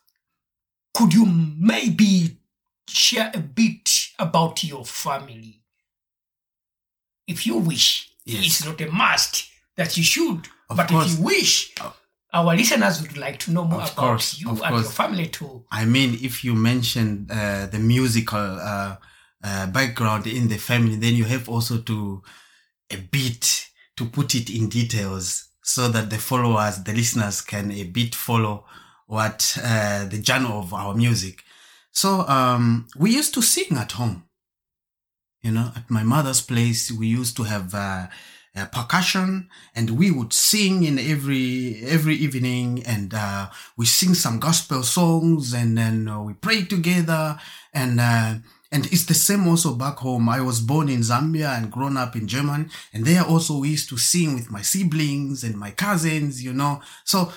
Could 0.94 1.12
you 1.14 1.26
maybe 1.26 2.38
share 2.88 3.30
a 3.35 3.38
bit 3.38 3.90
about 4.18 4.64
your 4.64 4.85
family? 4.85 5.62
If 7.26 7.47
you 7.47 7.59
wish. 7.59 8.11
Yes. 8.25 8.44
It's 8.47 8.64
not 8.64 8.80
a 8.80 8.90
must 8.90 9.49
that 9.76 9.97
you 9.97 10.04
should. 10.04 10.47
Of 10.71 10.76
but 10.76 10.88
course. 10.88 11.12
if 11.12 11.18
you 11.18 11.25
wish, 11.25 11.73
Oh. 11.80 11.94
our 12.32 12.54
listeners 12.56 13.02
would 13.02 13.16
like 13.16 13.38
to 13.40 13.50
know 13.50 13.64
more 13.64 13.82
Of 13.82 13.92
about 13.92 13.97
course, 13.97 14.38
you 14.40 14.49
and 14.50 14.59
course. 14.59 14.82
your 14.85 14.90
family 14.92 15.26
too. 15.26 15.64
I 15.71 15.85
mean, 15.85 16.18
if 16.23 16.44
you 16.44 16.54
mention 16.54 17.26
uh, 17.30 17.66
the 17.66 17.78
musical 17.78 18.38
uh, 18.38 18.97
uh, 19.42 19.66
background 19.66 20.26
in 20.26 20.49
the 20.49 20.56
family, 20.59 20.97
then 20.97 21.14
you 21.14 21.25
have 21.25 21.49
also 21.49 21.78
to 21.78 22.23
a 22.90 22.97
bit 22.97 23.68
to 23.96 24.06
put 24.06 24.34
it 24.34 24.50
in 24.50 24.68
details 24.68 25.49
so 25.62 25.88
that 25.88 26.11
the 26.11 26.18
followers, 26.18 26.82
the 26.82 26.92
listeners, 26.92 27.40
can 27.40 27.70
a 27.70 27.84
bit 27.84 28.14
follow 28.14 28.64
what 29.06 29.58
uh, 29.62 30.06
the 30.06 30.22
genre 30.22 30.58
of 30.58 30.72
our 30.75 30.94
music. 30.94 31.42
So 31.92 32.26
um, 32.26 32.88
we 32.96 33.14
used 33.14 33.34
to 33.34 33.42
sing 33.42 33.76
at 33.76 33.92
home. 33.92 34.25
You 35.42 35.52
know, 35.52 35.72
at 35.75 35.90
my 35.90 36.02
mother's 36.02 36.40
place, 36.40 36.90
we 36.90 37.08
used 37.08 37.37
to 37.37 37.42
have 37.42 37.75
uh, 37.75 38.06
percussion, 38.72 39.49
and 39.75 39.90
we 39.90 40.11
would 40.11 40.32
sing 40.32 40.84
in 40.84 40.99
every 40.99 41.82
every 41.84 42.14
evening, 42.14 42.82
and 42.87 43.12
uh, 43.12 43.49
we 43.76 43.87
sing 43.87 44.14
some 44.14 44.38
gospel 44.38 44.82
songs, 44.82 45.52
and 45.52 45.76
then 45.76 46.08
uh, 46.08 46.22
we 46.22 46.34
pray 46.34 46.64
together, 46.64 47.38
and 47.75 48.00
uh, 48.00 48.34
and 48.73 48.87
it's 48.87 49.05
the 49.07 49.14
same 49.14 49.47
also 49.47 49.75
back 49.75 49.99
home. 49.99 50.29
I 50.29 50.41
was 50.41 50.61
born 50.61 50.88
in 50.88 51.00
Zambia 51.00 51.57
and 51.57 51.71
grown 51.71 51.97
up 51.97 52.17
in 52.17 52.26
Germany, 52.26 52.67
and 52.93 53.05
there 53.05 53.23
also 53.23 53.59
we 53.59 53.69
used 53.71 53.88
to 53.91 53.99
sing 53.99 54.35
with 54.35 54.50
my 54.50 54.62
siblings 54.62 55.45
and 55.45 55.57
my 55.57 55.71
cousins. 55.71 56.43
You 56.43 56.52
know, 56.55 56.81
so 57.05 57.33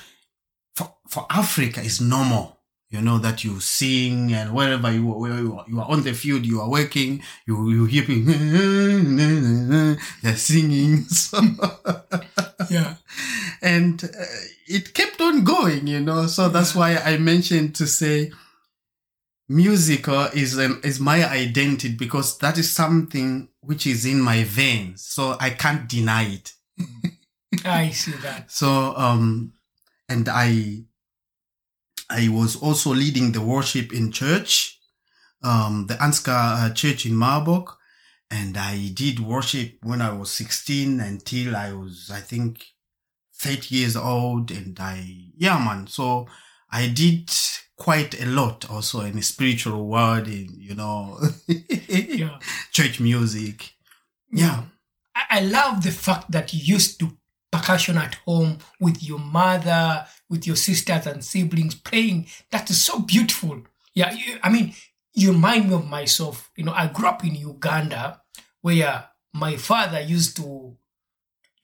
for 0.75 0.95
for 1.09 1.25
Africa, 1.29 1.81
it's 1.83 2.01
normal. 2.01 2.53
You 2.89 3.01
know 3.01 3.17
that 3.17 3.43
you 3.43 3.59
sing 3.59 4.31
and 4.31 4.53
wherever 4.53 4.89
you 4.91 5.05
where 5.07 5.39
you 5.39 5.57
are, 5.59 5.65
you 5.67 5.79
are 5.81 5.89
on 5.89 6.03
the 6.03 6.13
field, 6.13 6.45
you 6.45 6.61
are 6.61 6.69
working, 6.69 7.21
you 7.45 7.69
you 7.69 7.85
hear 7.85 8.03
people 8.03 8.33
they're 10.21 10.35
singing. 10.37 11.03
So 11.09 11.41
Yeah. 12.69 12.95
and 13.61 14.03
uh, 14.03 14.25
it 14.67 14.93
kept 14.93 15.19
on 15.21 15.43
going, 15.43 15.87
you 15.87 15.99
know. 15.99 16.27
So 16.27 16.49
that's 16.49 16.73
why 16.75 16.97
I 16.97 17.17
mentioned 17.17 17.75
to 17.75 17.87
say 17.87 18.31
music 19.47 20.07
is 20.33 20.57
an, 20.57 20.81
is 20.83 20.99
my 20.99 21.27
identity 21.29 21.93
because 21.95 22.37
that 22.39 22.57
is 22.57 22.71
something 22.71 23.49
which 23.61 23.85
is 23.87 24.05
in 24.05 24.21
my 24.21 24.43
veins. 24.43 25.05
So 25.05 25.37
I 25.39 25.51
can't 25.51 25.87
deny 25.87 26.23
it. 26.23 26.53
I 27.65 27.89
see 27.91 28.11
that. 28.23 28.51
So 28.51 28.95
um, 28.95 29.53
and 30.09 30.27
I 30.29 30.83
I 32.09 32.29
was 32.29 32.55
also 32.55 32.93
leading 32.93 33.31
the 33.31 33.41
worship 33.41 33.93
in 33.93 34.11
church, 34.11 34.79
um, 35.43 35.87
the 35.87 35.95
Ansgar 35.95 36.69
uh, 36.69 36.73
Church 36.73 37.05
in 37.05 37.15
Marburg. 37.15 37.69
And 38.31 38.57
I 38.57 38.89
did 38.93 39.19
worship 39.19 39.77
when 39.83 40.01
I 40.01 40.11
was 40.11 40.31
16 40.31 40.99
until 40.99 41.55
I 41.55 41.73
was, 41.73 42.09
I 42.11 42.19
think, 42.19 42.65
30 43.35 43.75
years 43.75 43.95
old. 43.95 44.51
And 44.51 44.77
I, 44.79 45.31
yeah, 45.37 45.57
man. 45.63 45.87
So 45.87 46.27
I 46.71 46.87
did 46.87 47.29
quite 47.77 48.19
a 48.21 48.25
lot 48.25 48.69
also 48.69 49.01
in 49.01 49.15
the 49.15 49.21
spiritual 49.21 49.85
world, 49.87 50.27
in, 50.27 50.49
you 50.57 50.75
know, 50.75 51.19
Yeah. 51.87 52.39
church 52.71 52.99
music. 52.99 53.73
Yeah. 54.31 54.63
Mm. 54.63 54.71
I, 55.15 55.23
I 55.29 55.39
love 55.41 55.83
the 55.83 55.91
fact 55.91 56.31
that 56.31 56.53
you 56.53 56.59
used 56.75 56.99
to 56.99 57.17
percussion 57.51 57.97
at 57.97 58.15
home 58.25 58.57
with 58.79 59.01
your 59.03 59.19
mother, 59.19 60.05
with 60.29 60.45
your 60.47 60.55
sisters 60.57 61.07
and 61.07 61.23
siblings 61.23 61.75
playing. 61.75 62.27
That 62.51 62.69
is 62.69 62.81
so 62.81 62.99
beautiful. 62.99 63.61
Yeah, 63.93 64.11
you, 64.11 64.37
I 64.43 64.49
mean, 64.49 64.73
you 65.13 65.31
remind 65.31 65.69
me 65.69 65.75
of 65.75 65.87
myself. 65.89 66.51
You 66.57 66.65
know, 66.65 66.73
I 66.73 66.87
grew 66.87 67.07
up 67.07 67.23
in 67.23 67.35
Uganda 67.35 68.21
where 68.61 69.05
my 69.33 69.55
father 69.57 70.01
used 70.01 70.35
to 70.37 70.75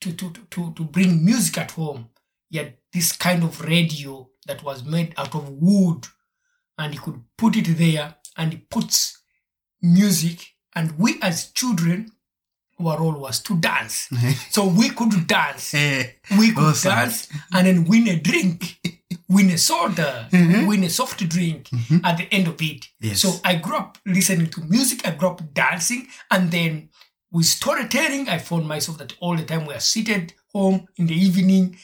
to 0.00 0.12
to 0.12 0.30
to, 0.50 0.72
to 0.72 0.84
bring 0.84 1.24
music 1.24 1.58
at 1.58 1.72
home. 1.72 2.08
He 2.52 2.58
had 2.58 2.74
this 2.92 3.12
kind 3.12 3.42
of 3.44 3.60
radio 3.62 4.28
that 4.46 4.62
was 4.62 4.84
made 4.84 5.14
out 5.16 5.34
of 5.34 5.48
wood, 5.48 6.06
and 6.76 6.92
he 6.92 6.98
could 7.00 7.18
put 7.38 7.56
it 7.56 7.76
there, 7.78 8.16
and 8.36 8.52
he 8.52 8.58
puts 8.58 9.22
music, 9.80 10.46
and 10.74 10.98
we 10.98 11.18
as 11.22 11.50
children, 11.52 12.10
our 12.78 12.98
role 12.98 13.18
was 13.20 13.40
to 13.44 13.56
dance. 13.56 14.08
so 14.50 14.66
we 14.66 14.90
could 14.90 15.26
dance. 15.26 15.72
Eh, 15.74 16.04
We 16.38 16.52
could 16.52 16.64
Awesome. 16.74 16.90
dance 16.92 17.28
and 17.52 17.66
then 17.66 17.84
win 17.84 18.08
a 18.08 18.20
drink, 18.20 18.80
win 19.28 19.50
a 19.50 19.58
soda, 19.58 20.28
win 20.32 20.84
a 20.84 20.90
soft 20.90 21.26
drink 21.28 21.70
at 22.04 22.16
the 22.18 22.28
end 22.30 22.48
of 22.48 22.60
it. 22.60 22.86
Yes. 23.00 23.20
So 23.20 23.40
I 23.44 23.56
grew 23.56 23.76
up 23.76 23.98
listening 24.04 24.48
to 24.48 24.60
music, 24.62 25.06
I 25.06 25.12
grew 25.12 25.28
up 25.28 25.54
dancing, 25.54 26.08
and 26.30 26.50
then 26.50 26.90
with 27.30 27.46
storytelling, 27.46 28.28
I 28.28 28.38
found 28.38 28.66
myself 28.68 28.98
that 28.98 29.14
all 29.20 29.36
the 29.36 29.44
time 29.44 29.64
we 29.66 29.72
are 29.74 29.80
seated 29.80 30.34
home 30.52 30.86
in 30.96 31.06
the 31.06 31.14
evening 31.14 31.78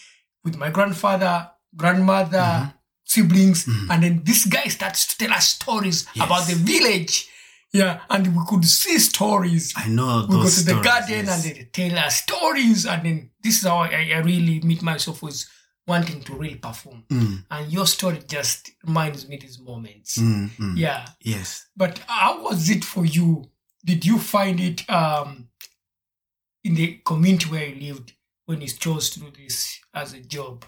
with 0.45 0.57
my 0.57 0.71
grandfather, 0.71 1.51
grandmother, 1.77 2.73
siblings, 3.05 3.67
and 3.91 4.03
then 4.03 4.23
this 4.25 4.47
guy 4.47 4.65
starts 4.65 5.07
to 5.07 5.19
tell 5.19 5.35
us 5.35 5.49
stories 5.49 6.07
about 6.17 6.47
the 6.47 6.55
village. 6.55 7.29
Yeah, 7.73 8.01
and 8.09 8.35
we 8.35 8.43
could 8.47 8.65
see 8.65 8.99
stories. 8.99 9.75
I 9.77 9.89
know 9.89 10.27
we 10.29 10.37
go 10.37 10.41
to 10.41 10.45
the 10.45 10.51
stories, 10.51 10.85
garden 10.85 11.27
yes. 11.27 11.47
and 11.47 11.57
they 11.57 11.65
tell 11.65 11.99
us 11.99 12.17
stories 12.23 12.87
and 12.87 13.05
then 13.05 13.31
this 13.43 13.59
is 13.61 13.69
how 13.69 13.79
I, 13.79 14.11
I 14.15 14.19
really 14.21 14.61
meet 14.61 14.83
myself 14.83 15.23
with 15.23 15.45
wanting 15.87 16.23
to 16.23 16.35
really 16.35 16.55
perform. 16.57 17.05
Mm, 17.11 17.45
and 17.51 17.73
your 17.73 17.87
story 17.87 18.21
just 18.27 18.71
reminds 18.87 19.29
me 19.29 19.37
these 19.37 19.59
moments. 19.59 20.17
Mm, 20.17 20.51
mm. 20.51 20.79
yeah. 20.79 21.07
Yes. 21.21 21.67
but 21.77 21.99
how 22.07 22.43
was 22.43 22.71
it 22.71 22.85
for 22.85 23.05
you? 23.05 23.51
Did 23.85 24.05
you 24.05 24.19
find 24.19 24.61
it 24.61 24.89
um 24.89 25.49
in 26.65 26.75
the 26.75 27.01
community 27.05 27.51
where 27.51 27.67
you 27.67 27.93
lived 27.93 28.13
when 28.49 28.61
you 28.63 28.69
chose 28.69 29.11
to 29.11 29.21
do 29.21 29.31
this 29.31 29.79
as 29.93 30.15
a 30.15 30.21
job 30.21 30.65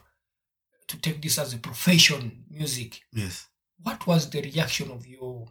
to 0.87 0.99
take 1.01 1.23
this 1.23 1.39
as 1.39 1.55
a 1.55 1.59
profession 1.59 2.45
music 2.51 3.01
Yes. 3.13 3.49
what 3.83 4.07
was 4.07 4.29
the 4.31 4.43
reaction 4.43 4.91
of 4.91 5.07
your 5.07 5.47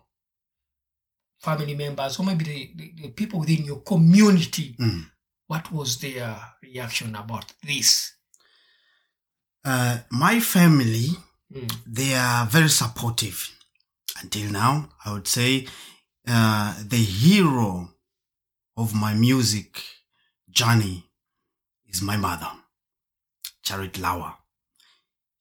family 1.41 1.75
members 1.75 2.19
or 2.19 2.25
maybe 2.25 2.43
the, 2.45 2.71
the, 2.75 2.93
the 3.01 3.09
people 3.09 3.39
within 3.39 3.65
your 3.65 3.81
community 3.81 4.75
Mm. 4.79 5.05
what 5.47 5.71
was 5.71 5.97
their 5.99 6.39
reaction 6.61 7.15
about 7.15 7.45
this? 7.63 8.13
Uh, 9.65 9.97
my 10.11 10.39
family, 10.39 11.09
Mm. 11.51 11.67
they 11.87 12.13
are 12.13 12.45
very 12.45 12.69
supportive. 12.69 13.49
Until 14.21 14.51
now, 14.51 14.89
I 15.03 15.13
would 15.13 15.27
say 15.27 15.67
uh, 16.27 16.75
the 16.87 16.97
hero 17.03 17.89
of 18.77 18.93
my 18.93 19.13
music 19.15 19.81
journey 20.51 21.08
is 21.89 22.01
my 22.01 22.17
mother, 22.17 22.49
Charit 23.65 23.93
Lawa. 23.93 24.35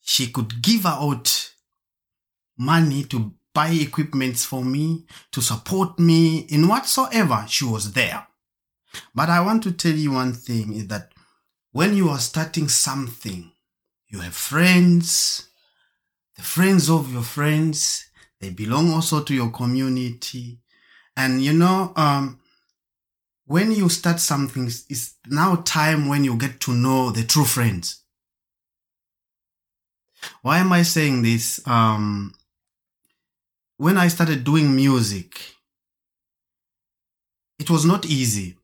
She 0.01 0.29
could 0.29 0.63
give 0.63 0.87
out 0.87 1.53
money 2.57 3.05
to 3.05 3.35
buy 3.55 3.69
equipments 3.69 4.45
for 4.45 4.65
me, 4.65 5.07
to 5.33 5.41
support 5.41 5.99
me 5.99 6.39
in 6.49 6.69
whatsoever 6.69 7.45
she 7.49 7.65
was 7.65 7.93
there. 7.93 8.27
But 9.15 9.29
I 9.29 9.41
want 9.41 9.63
to 9.65 9.73
tell 9.73 9.93
you 9.93 10.13
one 10.13 10.33
thing 10.33 10.73
is 10.75 10.89
that 10.89 11.13
when 11.73 11.97
you 11.97 12.09
are 12.09 12.19
starting 12.19 12.69
something, 12.69 13.51
you 14.09 14.21
have 14.21 14.35
friends, 14.35 15.49
the 16.37 16.43
friends 16.43 16.89
of 16.89 17.13
your 17.13 17.23
friends, 17.23 18.09
they 18.41 18.51
belong 18.51 18.93
also 18.93 19.23
to 19.23 19.35
your 19.35 19.51
community. 19.51 20.61
And 21.17 21.43
you 21.43 21.53
know, 21.53 21.93
um, 21.97 22.41
when 23.49 23.73
you 23.73 23.89
start 23.89 24.21
something, 24.21 24.67
it's 24.67 25.15
now 25.27 25.57
time 25.57 26.07
when 26.07 26.23
you 26.23 26.37
get 26.37 26.61
to 26.61 26.73
know 26.73 27.11
the 27.11 27.25
true 27.25 27.47
friends. 27.47 28.03
Why 30.43 30.59
am 30.59 30.71
I 30.71 30.83
saying 30.83 31.23
this? 31.23 31.67
Um, 31.67 32.35
when 33.79 33.97
I 33.97 34.09
started 34.09 34.45
doing 34.45 34.77
music, 34.77 35.41
it 37.59 37.71
was 37.71 37.87
not 37.87 38.05
easy. 38.05 38.59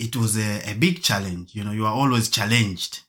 It 0.00 0.16
was 0.16 0.36
a, 0.36 0.72
a 0.72 0.74
big 0.74 1.04
challenge. 1.04 1.54
You 1.54 1.62
know, 1.62 1.72
you 1.72 1.86
are 1.86 1.94
always 1.94 2.28
challenged. 2.28 3.02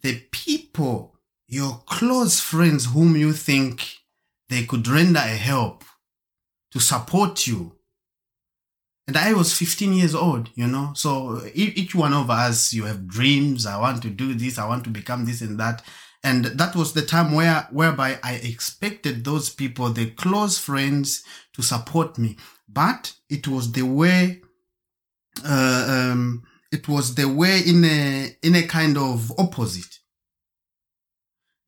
The 0.00 0.18
people, 0.32 1.14
your 1.46 1.82
close 1.84 2.40
friends 2.40 2.86
whom 2.86 3.16
you 3.16 3.34
think 3.34 3.96
they 4.48 4.64
could 4.64 4.88
render 4.88 5.20
a 5.20 5.36
help 5.36 5.84
to 6.70 6.80
support 6.80 7.46
you. 7.46 7.76
And 9.10 9.16
I 9.16 9.32
was 9.32 9.52
15 9.52 9.92
years 9.92 10.14
old, 10.14 10.50
you 10.54 10.68
know, 10.68 10.92
so 10.94 11.42
each 11.52 11.96
one 11.96 12.12
of 12.12 12.30
us, 12.30 12.72
you 12.72 12.84
have 12.84 13.08
dreams. 13.08 13.66
I 13.66 13.76
want 13.76 14.02
to 14.02 14.08
do 14.08 14.34
this. 14.34 14.56
I 14.56 14.68
want 14.68 14.84
to 14.84 14.90
become 14.90 15.24
this 15.24 15.40
and 15.40 15.58
that. 15.58 15.82
And 16.22 16.44
that 16.44 16.76
was 16.76 16.92
the 16.92 17.02
time 17.02 17.34
where, 17.34 17.66
whereby 17.72 18.20
I 18.22 18.34
expected 18.34 19.24
those 19.24 19.50
people, 19.50 19.90
the 19.90 20.12
close 20.12 20.58
friends 20.58 21.24
to 21.54 21.60
support 21.60 22.18
me. 22.18 22.36
But 22.68 23.12
it 23.28 23.48
was 23.48 23.72
the 23.72 23.82
way, 23.82 24.42
uh, 25.44 26.12
um, 26.12 26.44
it 26.70 26.86
was 26.86 27.16
the 27.16 27.28
way 27.28 27.62
in 27.66 27.84
a, 27.84 28.36
in 28.44 28.54
a 28.54 28.62
kind 28.62 28.96
of 28.96 29.32
opposite. 29.40 29.98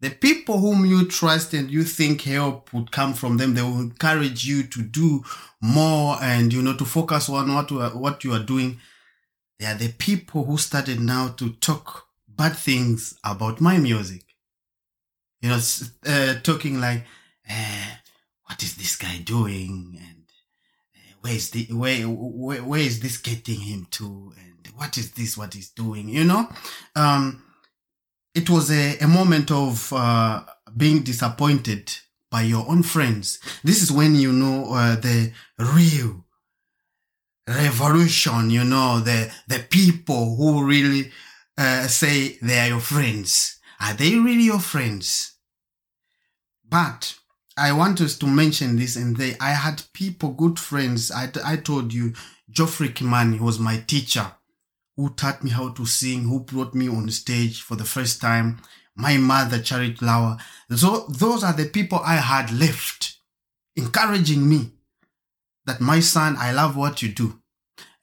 The 0.02 0.10
people 0.10 0.58
whom 0.58 0.84
you 0.84 1.06
trust 1.06 1.54
and 1.54 1.70
you 1.70 1.84
think 1.84 2.22
help 2.22 2.72
would 2.72 2.90
come 2.90 3.14
from 3.14 3.36
them, 3.36 3.54
they 3.54 3.62
will 3.62 3.78
encourage 3.78 4.44
you 4.44 4.64
to 4.64 4.82
do 4.82 5.22
more 5.60 6.18
and, 6.20 6.52
you 6.52 6.60
know, 6.60 6.76
to 6.76 6.84
focus 6.84 7.28
on 7.28 7.54
what, 7.54 7.70
what 7.94 8.24
you 8.24 8.32
are 8.32 8.42
doing. 8.42 8.80
They 9.60 9.66
are 9.66 9.76
the 9.76 9.92
people 9.92 10.44
who 10.44 10.58
started 10.58 10.98
now 10.98 11.28
to 11.28 11.50
talk 11.50 12.08
bad 12.26 12.56
things 12.56 13.16
about 13.22 13.60
my 13.60 13.78
music. 13.78 14.24
You 15.40 15.50
know, 15.50 15.60
uh, 16.04 16.34
talking 16.40 16.80
like, 16.80 17.04
uh, 17.48 17.94
what 18.46 18.60
is 18.60 18.74
this 18.74 18.96
guy 18.96 19.18
doing? 19.18 20.00
And 20.00 20.24
uh, 20.96 21.14
where 21.20 21.34
is 21.34 21.50
the, 21.50 21.66
where, 21.66 22.02
where, 22.06 22.64
where 22.64 22.80
is 22.80 22.98
this 22.98 23.18
getting 23.18 23.60
him 23.60 23.86
to? 23.92 24.32
And 24.36 24.66
what 24.74 24.98
is 24.98 25.12
this, 25.12 25.38
what 25.38 25.54
he's 25.54 25.70
doing? 25.70 26.08
You 26.08 26.24
know, 26.24 26.48
um, 26.96 27.44
it 28.34 28.48
was 28.48 28.70
a, 28.70 28.98
a 28.98 29.06
moment 29.06 29.50
of 29.50 29.92
uh, 29.92 30.42
being 30.76 31.02
disappointed 31.02 31.92
by 32.30 32.42
your 32.42 32.68
own 32.68 32.82
friends. 32.82 33.38
This 33.62 33.82
is 33.82 33.92
when 33.92 34.14
you 34.14 34.32
know 34.32 34.72
uh, 34.72 34.96
the 34.96 35.32
real 35.58 36.24
revolution, 37.46 38.50
you 38.50 38.64
know, 38.64 39.00
the, 39.00 39.30
the 39.48 39.58
people 39.68 40.36
who 40.36 40.64
really 40.66 41.10
uh, 41.58 41.86
say 41.86 42.38
they 42.40 42.58
are 42.60 42.68
your 42.68 42.80
friends. 42.80 43.58
Are 43.80 43.94
they 43.94 44.14
really 44.14 44.44
your 44.44 44.60
friends? 44.60 45.34
But 46.66 47.16
I 47.56 47.72
want 47.72 48.00
us 48.00 48.16
to 48.18 48.26
mention 48.26 48.76
this 48.76 48.96
and 48.96 49.16
they, 49.16 49.36
I 49.38 49.50
had 49.50 49.82
people, 49.92 50.30
good 50.30 50.58
friends. 50.58 51.10
I, 51.10 51.30
I 51.44 51.56
told 51.56 51.92
you, 51.92 52.14
Geoffrey 52.48 52.88
Kimani 52.88 53.40
was 53.40 53.58
my 53.58 53.78
teacher 53.86 54.32
who 54.96 55.10
taught 55.10 55.42
me 55.42 55.50
how 55.50 55.70
to 55.70 55.86
sing, 55.86 56.24
who 56.24 56.40
brought 56.40 56.74
me 56.74 56.88
on 56.88 57.08
stage 57.10 57.62
for 57.62 57.76
the 57.76 57.84
first 57.84 58.20
time. 58.20 58.60
My 58.94 59.16
mother, 59.16 59.60
Charity 59.60 59.94
Lawa. 59.96 60.38
So 60.76 61.06
those 61.08 61.42
are 61.42 61.54
the 61.54 61.66
people 61.66 62.00
I 62.04 62.16
had 62.16 62.52
left 62.52 63.16
encouraging 63.74 64.48
me 64.48 64.72
that 65.64 65.80
my 65.80 66.00
son, 66.00 66.36
I 66.38 66.52
love 66.52 66.76
what 66.76 67.02
you 67.02 67.08
do 67.08 67.40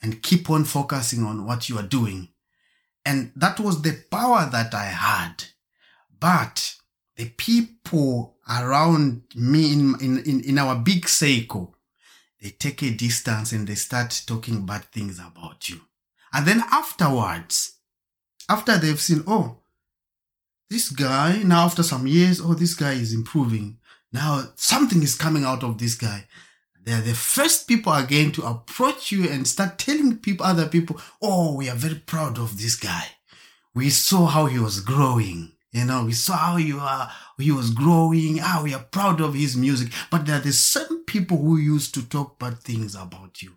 and 0.02 0.24
keep 0.24 0.50
on 0.50 0.64
focusing 0.64 1.24
on 1.24 1.46
what 1.46 1.70
you 1.70 1.78
are 1.78 1.84
doing. 1.84 2.30
And 3.06 3.32
that 3.36 3.60
was 3.60 3.82
the 3.82 4.04
power 4.10 4.48
that 4.52 4.74
I 4.74 4.86
had. 4.86 5.46
But 6.20 6.76
the 7.16 7.30
people 7.30 8.38
around 8.50 9.24
me 9.36 9.74
in, 9.74 9.96
in, 10.00 10.42
in 10.42 10.58
our 10.58 10.76
big 10.76 11.08
circle, 11.08 11.76
they 12.42 12.50
take 12.50 12.82
a 12.82 12.92
distance 12.92 13.52
and 13.52 13.68
they 13.68 13.76
start 13.76 14.24
talking 14.26 14.66
bad 14.66 14.86
things 14.86 15.20
about 15.20 15.70
you. 15.70 15.82
And 16.34 16.46
then 16.46 16.64
afterwards, 16.72 17.74
after 18.48 18.78
they've 18.78 19.00
seen, 19.00 19.24
oh, 19.28 19.58
this 20.70 20.90
guy, 20.90 21.42
now 21.44 21.66
after 21.66 21.84
some 21.84 22.06
years, 22.08 22.40
oh, 22.42 22.54
this 22.54 22.76
guy 22.76 22.94
is 22.94 23.14
improving. 23.14 23.78
Now 24.12 24.44
something 24.56 25.02
is 25.04 25.16
coming 25.16 25.44
out 25.44 25.64
of 25.64 25.78
this 25.78 25.96
guy. 25.96 26.26
They're 26.84 27.02
the 27.02 27.14
first 27.14 27.68
people 27.68 27.94
again 27.94 28.32
to 28.34 28.46
approach 28.46 29.12
you 29.12 29.30
and 29.30 29.48
start 29.48 29.78
telling 29.78 30.18
people, 30.18 30.46
other 30.46 30.68
people, 30.68 31.00
oh, 31.22 31.56
we 31.56 31.70
are 31.70 31.76
very 31.76 31.96
proud 31.96 32.38
of 32.38 32.58
this 32.60 32.76
guy. 32.76 33.04
We 33.76 33.90
saw 33.90 34.26
how 34.28 34.46
he 34.48 34.60
was 34.60 34.80
growing. 34.80 35.52
You 35.72 35.86
know, 35.86 36.06
we 36.06 36.14
saw 36.14 36.34
how 36.36 36.58
you 36.58 36.80
are, 36.80 37.12
he 37.38 37.52
was 37.52 37.70
growing. 37.72 38.40
Ah, 38.42 38.62
we 38.64 38.74
are 38.74 38.84
proud 38.92 39.22
of 39.22 39.36
his 39.36 39.56
music. 39.56 39.92
But 40.10 40.26
there 40.26 40.38
are 40.38 40.42
the 40.42 40.52
same 40.54 41.04
people 41.06 41.38
who 41.38 41.58
used 41.58 41.94
to 41.96 42.08
talk 42.08 42.40
bad 42.40 42.60
things 42.60 42.96
about 42.96 43.42
you. 43.44 43.54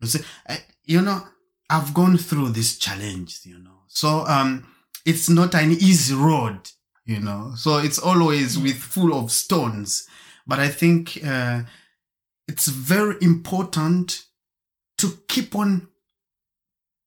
You 0.00 0.08
see, 0.08 0.20
I- 0.46 0.64
you 0.84 1.00
know, 1.00 1.26
I've 1.68 1.92
gone 1.94 2.16
through 2.16 2.50
this 2.50 2.78
challenge, 2.78 3.40
you 3.44 3.58
know. 3.58 3.82
So, 3.88 4.26
um, 4.26 4.66
it's 5.04 5.28
not 5.28 5.54
an 5.54 5.72
easy 5.72 6.14
road, 6.14 6.58
you 7.04 7.20
know. 7.20 7.52
So 7.56 7.78
it's 7.78 7.98
always 7.98 8.58
with 8.58 8.76
full 8.76 9.14
of 9.14 9.30
stones. 9.30 10.08
But 10.46 10.58
I 10.58 10.68
think, 10.68 11.18
uh, 11.24 11.62
it's 12.48 12.68
very 12.68 13.16
important 13.20 14.24
to 14.98 15.18
keep 15.28 15.54
on 15.54 15.88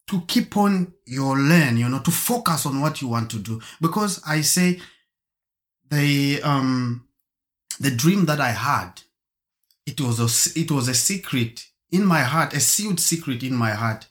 to 0.07 0.21
keep 0.21 0.57
on 0.57 0.93
your 1.05 1.37
learn, 1.37 1.77
you 1.77 1.87
know 1.87 1.99
to 1.99 2.11
focus 2.11 2.65
on 2.65 2.81
what 2.81 3.01
you 3.01 3.07
want 3.07 3.29
to 3.31 3.37
do 3.37 3.61
because 3.79 4.21
i 4.25 4.41
say 4.41 4.79
the 5.89 6.41
um 6.43 7.07
the 7.79 7.91
dream 7.91 8.25
that 8.25 8.39
i 8.39 8.49
had 8.49 9.01
it 9.85 9.99
was 10.01 10.19
a 10.19 10.59
it 10.59 10.71
was 10.71 10.87
a 10.87 10.93
secret 10.93 11.65
in 11.91 12.05
my 12.05 12.21
heart 12.21 12.53
a 12.53 12.59
sealed 12.59 12.99
secret 12.99 13.43
in 13.43 13.55
my 13.55 13.71
heart 13.71 14.07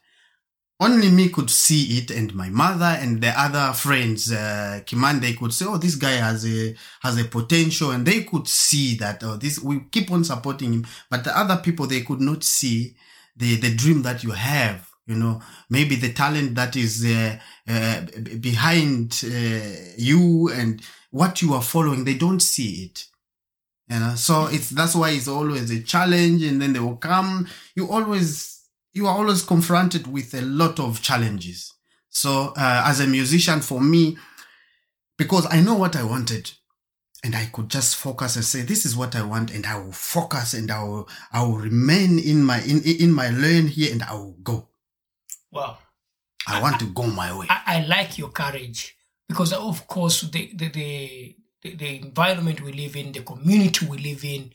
only 0.80 1.10
me 1.10 1.28
could 1.28 1.50
see 1.50 1.98
it 1.98 2.10
and 2.10 2.34
my 2.34 2.48
mother 2.48 2.96
and 3.00 3.20
the 3.20 3.32
other 3.40 3.72
friends 3.72 4.30
uh 4.30 4.80
Kiman, 4.86 5.20
they 5.20 5.32
could 5.32 5.52
say 5.52 5.66
oh 5.66 5.76
this 5.76 5.96
guy 5.96 6.12
has 6.12 6.46
a 6.46 6.74
has 7.00 7.20
a 7.20 7.24
potential 7.24 7.90
and 7.90 8.06
they 8.06 8.22
could 8.22 8.46
see 8.46 8.94
that 8.96 9.22
oh 9.24 9.36
this 9.36 9.58
we 9.60 9.80
keep 9.90 10.10
on 10.10 10.24
supporting 10.24 10.72
him. 10.72 10.86
But 11.10 11.24
the 11.24 11.36
other 11.36 11.56
people 11.56 11.86
they 11.86 12.02
could 12.02 12.20
not 12.20 12.44
see 12.44 12.94
the 13.36 13.56
the 13.56 13.74
dream 13.74 14.02
that 14.02 14.22
you 14.22 14.30
have 14.32 14.88
you 15.06 15.16
know. 15.16 15.40
Maybe 15.70 15.96
the 15.96 16.12
talent 16.12 16.54
that 16.54 16.76
is 16.76 17.04
uh, 17.04 17.38
uh, 17.66 18.02
behind 18.40 19.20
uh, 19.24 19.92
you 19.96 20.50
and 20.52 20.80
what 21.10 21.42
you 21.42 21.54
are 21.54 21.62
following 21.62 22.04
they 22.04 22.14
don't 22.14 22.40
see 22.40 22.84
it. 22.84 23.04
You 23.90 23.98
know 23.98 24.14
so 24.14 24.46
it's 24.46 24.70
that's 24.70 24.94
why 24.94 25.10
it's 25.10 25.28
always 25.28 25.70
a 25.70 25.82
challenge 25.82 26.42
and 26.44 26.62
then 26.62 26.72
they 26.72 26.80
will 26.80 26.96
come. 26.96 27.48
You 27.74 27.90
always 27.90 28.58
you 28.98 29.06
are 29.06 29.16
always 29.16 29.42
confronted 29.42 30.06
with 30.06 30.34
a 30.34 30.42
lot 30.42 30.78
of 30.80 31.00
challenges. 31.00 31.72
So 32.11 32.52
uh, 32.56 32.82
as 32.84 33.00
a 33.00 33.06
musician 33.06 33.61
for 33.61 33.80
me 33.80 34.18
because 35.18 35.46
i 35.50 35.61
know 35.61 35.74
what 35.74 35.94
i 35.96 36.02
wanted 36.02 36.50
and 37.22 37.34
i 37.34 37.44
could 37.46 37.68
just 37.68 37.96
focus 37.96 38.37
and 38.37 38.44
say 38.44 38.62
this 38.62 38.87
is 38.87 38.96
what 38.96 39.14
i 39.14 39.22
want 39.22 39.52
and 39.52 39.66
i 39.66 39.76
will 39.78 39.92
focus 39.92 40.54
and 40.54 40.70
i 40.70 40.82
will 40.82 41.06
i 41.32 41.42
will 41.42 41.58
remain 41.58 42.18
in 42.18 42.42
my 42.42 42.62
in 42.62 42.80
in 42.84 43.12
my 43.12 43.28
lane 43.30 43.66
here 43.66 43.92
and 43.92 44.02
i 44.04 44.14
will 44.14 44.37
go. 44.42 44.68
Wow. 45.50 45.78
i 46.46 46.62
want 46.62 46.78
to 46.80 46.87
go 46.87 47.02
my 47.04 47.37
way. 47.37 47.46
I, 47.50 47.61
I 47.66 47.87
like 47.87 48.16
your 48.16 48.30
courage 48.30 48.96
because, 49.28 49.52
of 49.52 49.87
course, 49.87 50.22
the, 50.22 50.50
the, 50.54 50.68
the, 50.68 51.37
the 51.62 51.96
environment 52.00 52.62
we 52.62 52.72
live 52.72 52.96
in, 52.96 53.12
the 53.12 53.20
community 53.20 53.87
we 53.87 53.98
live 53.98 54.24
in, 54.24 54.52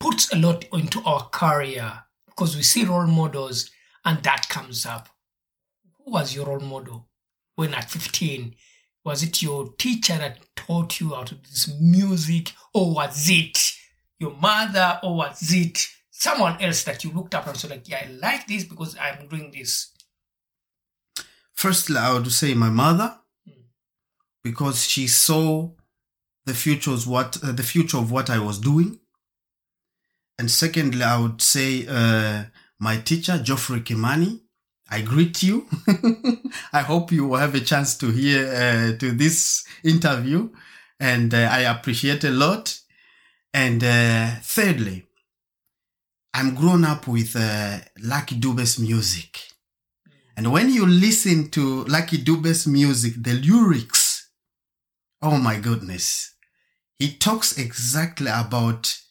puts 0.00 0.32
a 0.32 0.36
lot 0.36 0.64
into 0.72 1.00
our 1.04 1.28
career 1.28 2.02
because 2.34 2.56
we 2.56 2.62
see 2.62 2.84
role 2.84 3.06
models 3.06 3.70
and 4.04 4.22
that 4.22 4.48
comes 4.48 4.86
up. 4.86 5.08
who 5.98 6.12
was 6.12 6.34
your 6.34 6.46
role 6.46 6.60
model 6.60 7.08
when 7.54 7.74
at 7.74 7.90
15? 7.90 8.54
Was 9.04 9.22
it 9.22 9.42
your 9.42 9.72
teacher 9.78 10.16
that 10.18 10.38
taught 10.56 11.00
you 11.00 11.10
how 11.10 11.24
to 11.24 11.34
do 11.34 11.40
this 11.48 11.72
music, 11.80 12.52
or 12.72 12.94
was 12.94 13.28
it 13.28 13.58
your 14.18 14.34
mother, 14.36 15.00
or 15.02 15.16
was 15.16 15.52
it 15.52 15.86
someone 16.10 16.60
else 16.60 16.84
that 16.84 17.02
you 17.02 17.10
looked 17.10 17.34
up 17.34 17.46
and 17.48 17.56
said, 17.56 17.70
like, 17.70 17.88
yeah, 17.88 18.04
I 18.06 18.10
like 18.12 18.46
this 18.46 18.64
because 18.64 18.96
I'm 18.96 19.26
doing 19.28 19.50
this? 19.50 19.92
Firstly, 21.52 21.96
I 21.96 22.12
would 22.12 22.30
say 22.30 22.54
my 22.54 22.70
mother, 22.70 23.18
because 24.42 24.86
she 24.86 25.08
saw 25.08 25.70
the 26.44 26.54
future 26.54 26.90
was 26.90 27.06
what 27.06 27.38
uh, 27.42 27.52
the 27.52 27.62
future 27.62 27.98
of 27.98 28.10
what 28.10 28.30
I 28.30 28.38
was 28.38 28.58
doing. 28.58 28.98
And 30.42 30.50
secondly, 30.50 31.04
I 31.04 31.20
would 31.20 31.40
say 31.40 31.86
uh, 31.88 32.46
my 32.80 32.96
teacher, 32.96 33.38
Geoffrey 33.38 33.80
Kimani. 33.82 34.40
I 34.90 35.02
greet 35.02 35.40
you. 35.40 35.68
I 36.72 36.80
hope 36.80 37.12
you 37.12 37.28
will 37.28 37.36
have 37.36 37.54
a 37.54 37.60
chance 37.60 37.96
to 37.98 38.10
hear 38.10 38.48
uh, 38.48 38.98
to 38.98 39.12
this 39.12 39.64
interview, 39.84 40.50
and 40.98 41.32
uh, 41.32 41.48
I 41.48 41.60
appreciate 41.60 42.24
a 42.24 42.30
lot. 42.30 42.76
And 43.54 43.84
uh, 43.84 44.32
thirdly, 44.42 45.06
I'm 46.34 46.56
grown 46.56 46.84
up 46.84 47.06
with 47.06 47.36
uh, 47.36 47.78
Lucky 48.00 48.34
Dube's 48.34 48.80
music. 48.80 49.38
And 50.36 50.50
when 50.50 50.70
you 50.70 50.86
listen 50.86 51.50
to 51.50 51.84
Lucky 51.84 52.16
Dube's 52.16 52.66
music, 52.66 53.12
the 53.16 53.34
lyrics, 53.34 54.28
oh 55.22 55.38
my 55.38 55.60
goodness, 55.60 56.34
he 56.98 57.16
talks 57.16 57.56
exactly 57.56 58.26
about 58.26 59.01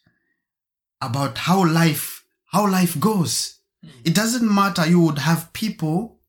about 1.02 1.38
how 1.40 1.66
life 1.66 2.24
how 2.46 2.70
life 2.70 3.00
goes. 3.00 3.60
Hmm. 3.84 3.90
It 4.06 4.14
doesn't 4.16 4.54
matter. 4.54 4.86
You 4.88 5.00
would 5.02 5.20
have 5.20 5.54
people 5.54 6.20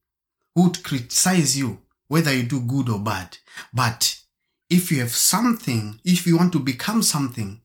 who 0.55 0.65
would 0.65 0.83
criticize 0.85 1.59
you 1.59 1.79
whether 2.09 2.33
you 2.35 2.43
do 2.45 2.61
good 2.61 2.89
or 2.89 2.99
bad. 2.99 3.39
But 3.73 4.19
if 4.71 4.91
you 4.93 5.01
have 5.01 5.13
something, 5.15 5.99
if 6.05 6.27
you 6.27 6.37
want 6.37 6.53
to 6.53 6.59
become 6.61 7.03
something, 7.03 7.61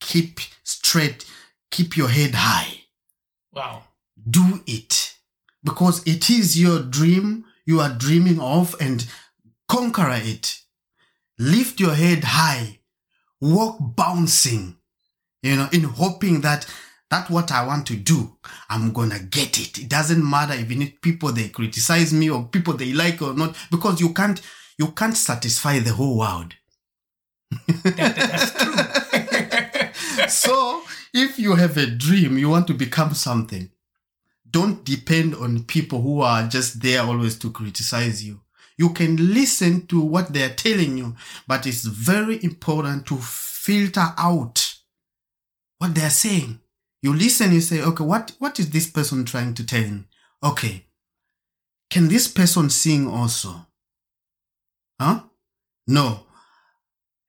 keep 0.00 0.40
straight, 0.62 1.24
keep 1.70 1.96
your 1.96 2.08
head 2.08 2.34
high 2.34 2.84
Wow. 3.52 3.82
do 4.30 4.62
it 4.66 5.14
because 5.62 6.02
it 6.06 6.30
is 6.30 6.60
your 6.60 6.80
dream 6.80 7.44
you 7.66 7.80
are 7.80 7.90
dreaming 7.94 8.40
of 8.40 8.74
and 8.80 9.06
conquer 9.68 10.10
it. 10.10 10.58
Lift 11.38 11.80
your 11.80 11.94
head 11.94 12.24
high, 12.24 12.80
walk 13.40 13.76
bouncing, 13.80 14.76
you 15.42 15.56
know, 15.56 15.68
in 15.72 15.82
hoping 15.82 16.40
that 16.42 16.66
that's 17.10 17.28
what 17.28 17.52
I 17.52 17.66
want 17.66 17.86
to 17.88 17.96
do. 17.96 18.38
I'm 18.70 18.92
gonna 18.92 19.18
get 19.18 19.58
it. 19.58 19.78
It 19.78 19.88
doesn't 19.88 20.28
matter 20.28 20.54
if 20.56 21.00
people 21.02 21.32
they 21.32 21.48
criticize 21.48 22.12
me 22.12 22.30
or 22.30 22.44
people 22.44 22.74
they 22.74 22.92
like 22.92 23.20
or 23.20 23.34
not, 23.34 23.56
because 23.70 24.00
you 24.00 24.14
can't 24.14 24.40
you 24.78 24.88
can't 24.92 25.16
satisfy 25.16 25.78
the 25.78 25.92
whole 25.92 26.18
world. 26.18 26.54
That 27.84 28.34
is 28.34 28.52
true. 30.16 30.28
so 30.28 30.82
if 31.12 31.38
you 31.38 31.54
have 31.54 31.76
a 31.76 31.86
dream, 31.86 32.38
you 32.38 32.48
want 32.48 32.66
to 32.68 32.74
become 32.74 33.12
something, 33.12 33.70
don't 34.50 34.84
depend 34.84 35.34
on 35.34 35.64
people 35.64 36.00
who 36.00 36.22
are 36.22 36.46
just 36.48 36.80
there 36.80 37.02
always 37.02 37.38
to 37.40 37.50
criticize 37.50 38.24
you. 38.24 38.40
You 38.78 38.90
can 38.90 39.34
listen 39.34 39.86
to 39.88 40.00
what 40.00 40.32
they 40.32 40.44
are 40.44 40.54
telling 40.54 40.96
you, 40.96 41.14
but 41.46 41.66
it's 41.66 41.84
very 41.84 42.42
important 42.42 43.06
to 43.06 43.18
filter 43.18 44.14
out 44.16 44.71
what 45.82 45.96
they 45.96 46.02
are 46.02 46.10
saying. 46.10 46.60
You 47.02 47.12
listen, 47.12 47.52
you 47.52 47.60
say, 47.60 47.82
okay, 47.82 48.04
what, 48.04 48.32
what 48.38 48.60
is 48.60 48.70
this 48.70 48.88
person 48.88 49.24
trying 49.24 49.52
to 49.54 49.66
tell 49.66 49.82
me? 49.82 50.04
Okay. 50.40 50.86
Can 51.90 52.06
this 52.06 52.28
person 52.28 52.70
sing 52.70 53.08
also? 53.08 53.66
Huh? 55.00 55.22
No. 55.88 56.20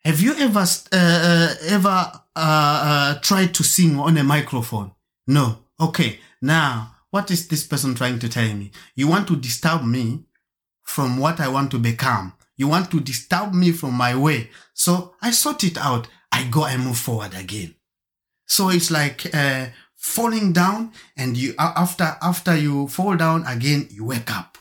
Have 0.06 0.22
you 0.22 0.36
ever 0.36 0.60
uh, 0.60 0.94
uh, 0.94 1.56
ever 1.63 1.88
uh, 1.88 2.20
uh, 2.36 3.20
tried 3.22 3.56
to 3.56 3.63
sing 3.63 3.98
on 3.98 4.18
a 4.18 4.24
microphone? 4.24 4.92
No. 5.26 5.58
Okay. 5.82 6.20
Now, 6.39 6.96
what 7.10 7.32
is 7.32 7.48
this 7.48 7.66
person 7.66 7.96
trying 7.96 8.20
to 8.20 8.30
tell 8.30 8.54
me? 8.54 8.70
You 8.96 9.08
want 9.08 9.28
to 9.30 9.36
disturb 9.36 9.84
me 9.84 10.26
from 10.84 11.18
what 11.18 11.39
I 11.39 11.48
want 11.48 11.72
to 11.72 11.80
become. 11.80 12.34
You 12.56 12.68
want 12.68 12.92
to 12.92 13.00
disturb 13.00 13.56
me 13.56 13.72
from 13.72 13.96
my 13.96 14.16
way. 14.16 14.52
So 14.76 15.16
I 15.24 15.32
sort 15.32 15.63
it 15.63 15.80
out. 15.80 16.08
I 16.32 16.44
go 16.44 16.66
and 16.66 16.84
move 16.84 17.00
forward 17.00 17.34
again. 17.34 17.74
So 18.54 18.70
it's 18.70 18.92
like 18.92 19.34
uh, 19.34 19.66
falling 19.96 20.54
down, 20.54 20.92
and 21.18 21.36
you 21.36 21.56
after 21.58 22.18
after 22.22 22.56
you 22.56 22.88
fall 22.88 23.16
down 23.16 23.48
again, 23.48 23.88
you 23.89 24.06
wake 24.06 24.30
up. 24.32 24.60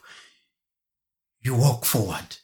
You 1.41 1.53
walk 1.53 1.85
forward. 1.85 2.37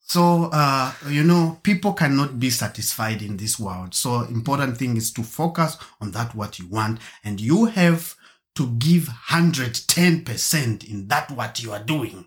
So, 0.00 0.50
uh, 0.52 0.92
you 1.08 1.22
know, 1.22 1.60
people 1.62 1.92
cannot 1.92 2.40
be 2.40 2.50
satisfied 2.50 3.22
in 3.22 3.36
this 3.36 3.60
world. 3.60 3.94
So 3.94 4.22
important 4.22 4.76
thing 4.76 4.96
is 4.96 5.12
to 5.12 5.22
focus 5.22 5.76
on 6.00 6.10
that 6.10 6.34
what 6.34 6.58
you 6.58 6.66
want 6.66 6.98
and 7.22 7.40
you 7.40 7.66
have 7.66 8.16
to 8.56 8.70
give 8.70 9.04
110% 9.04 10.90
in 10.90 11.06
that 11.06 11.30
what 11.30 11.62
you 11.62 11.70
are 11.70 11.84
doing. 11.84 12.26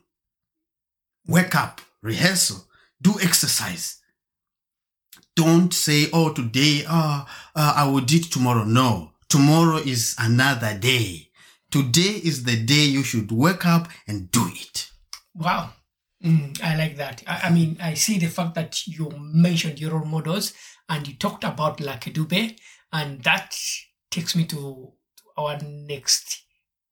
Wake 1.27 1.55
up, 1.55 1.81
rehearsal, 2.01 2.69
do 3.01 3.15
exercise. 3.21 3.99
Don't 5.35 5.73
say, 5.73 6.07
oh, 6.13 6.31
today, 6.31 6.83
uh, 6.87 7.25
uh, 7.55 7.73
I 7.75 7.87
will 7.87 8.01
do 8.01 8.17
it 8.17 8.31
tomorrow. 8.31 8.63
No, 8.63 9.11
tomorrow 9.29 9.77
is 9.77 10.15
another 10.19 10.77
day. 10.77 11.29
Today 11.71 12.21
is 12.23 12.43
the 12.43 12.55
day 12.55 12.83
you 12.83 13.03
should 13.03 13.31
wake 13.31 13.65
up 13.65 13.87
and 14.07 14.29
do 14.29 14.47
it. 14.51 14.91
Wow. 15.33 15.73
Mm, 16.23 16.61
I 16.63 16.77
like 16.77 16.97
that. 16.97 17.23
I, 17.25 17.47
I 17.47 17.49
mean, 17.49 17.77
I 17.81 17.95
see 17.95 18.19
the 18.19 18.27
fact 18.27 18.53
that 18.55 18.85
you 18.85 19.11
mentioned 19.17 19.79
your 19.79 19.91
role 19.91 20.05
models 20.05 20.53
and 20.87 21.07
you 21.07 21.15
talked 21.15 21.43
about 21.43 21.79
Lucky 21.79 22.11
Dube, 22.11 22.55
and 22.91 23.23
that 23.23 23.57
takes 24.11 24.35
me 24.35 24.45
to 24.45 24.93
our 25.35 25.57
next 25.63 26.42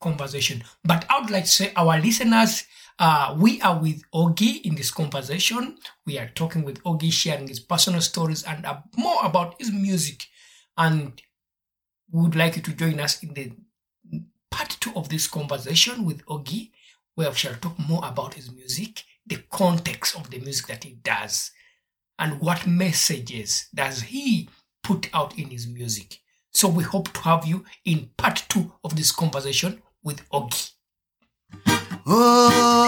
conversation. 0.01 0.63
But 0.83 1.05
I 1.09 1.19
would 1.19 1.29
like 1.29 1.45
to 1.45 1.49
say, 1.49 1.71
our 1.75 1.99
listeners, 1.99 2.65
uh, 2.99 3.35
we 3.39 3.61
are 3.61 3.79
with 3.79 4.03
Ogie 4.11 4.61
in 4.63 4.75
this 4.75 4.91
conversation. 4.91 5.77
We 6.05 6.19
are 6.19 6.27
talking 6.35 6.63
with 6.63 6.83
Ogie, 6.83 7.11
sharing 7.11 7.47
his 7.47 7.59
personal 7.59 8.01
stories 8.01 8.43
and 8.43 8.65
uh, 8.65 8.81
more 8.97 9.23
about 9.23 9.55
his 9.59 9.71
music. 9.71 10.25
And 10.77 11.21
we 12.11 12.21
would 12.21 12.35
like 12.35 12.57
you 12.57 12.61
to 12.63 12.73
join 12.73 12.99
us 12.99 13.23
in 13.23 13.33
the 13.33 13.53
part 14.49 14.77
two 14.79 14.91
of 14.95 15.09
this 15.09 15.27
conversation 15.27 16.05
with 16.05 16.25
Ogie, 16.25 16.71
where 17.15 17.29
we 17.29 17.35
shall 17.35 17.55
talk 17.55 17.77
more 17.79 18.01
about 18.03 18.33
his 18.33 18.51
music, 18.51 19.03
the 19.25 19.37
context 19.49 20.15
of 20.15 20.29
the 20.29 20.39
music 20.39 20.67
that 20.67 20.83
he 20.83 20.97
does, 21.03 21.51
and 22.19 22.39
what 22.39 22.67
messages 22.67 23.67
does 23.73 24.01
he 24.01 24.49
put 24.83 25.09
out 25.13 25.37
in 25.39 25.49
his 25.49 25.67
music. 25.67 26.19
So 26.53 26.67
we 26.67 26.83
hope 26.83 27.13
to 27.13 27.21
have 27.21 27.45
you 27.45 27.65
in 27.85 28.09
part 28.17 28.45
two 28.49 28.73
of 28.83 28.95
this 28.95 29.11
conversation 29.11 29.81
with 30.03 30.27
Ogie. 30.29 30.71
Oh, 32.07 32.87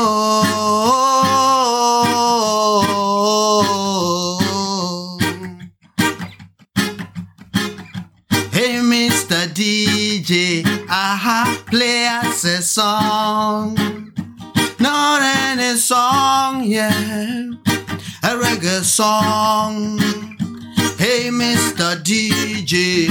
hey, 8.52 8.80
Mr. 8.82 9.48
DJ, 9.54 10.64
aha, 10.90 11.62
play 11.68 12.08
us 12.08 12.44
a 12.46 12.62
song. 12.62 13.76
Not 14.80 15.22
any 15.22 15.78
song, 15.78 16.64
yeah, 16.64 17.52
a 18.24 18.36
reggae 18.36 18.82
song. 18.84 20.00
Hey, 20.98 21.30
Mr. 21.30 21.96
DJ, 22.02 23.08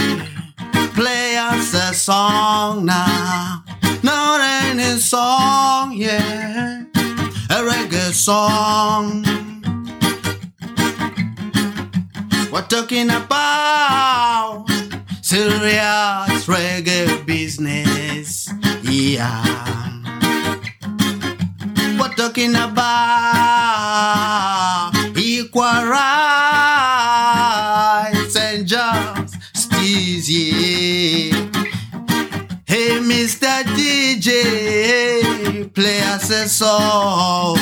play 0.95 1.37
us 1.37 1.75
a 1.75 1.95
song 1.95 2.85
now. 2.87 3.62
Not 4.03 4.41
any 4.41 4.99
song, 4.99 5.93
yeah, 5.95 6.83
a 7.51 7.63
reggae 7.63 8.13
song. 8.13 9.25
We're 12.51 12.67
talking 12.67 13.11
about 13.11 14.67
serious 15.23 16.47
reggae 16.47 17.25
business, 17.25 18.51
yeah. 18.83 19.45
We're 21.97 22.15
talking 22.17 22.57
about 22.57 22.91
equal 25.17 25.63
rights 25.63 26.72
DJ, 34.23 35.75
play 35.75 36.01
us 36.03 36.31
a 36.31 36.49
song. 36.49 37.57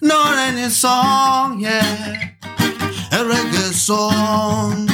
Not 0.00 0.38
any 0.38 0.68
song, 0.68 1.58
yeah. 1.58 2.30
A 3.10 3.18
reggae 3.18 3.72
song. 3.72 4.86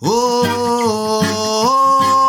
Oh. 0.00 0.44
oh, 0.46 0.46
oh, 0.46 1.22
oh. 1.24 2.23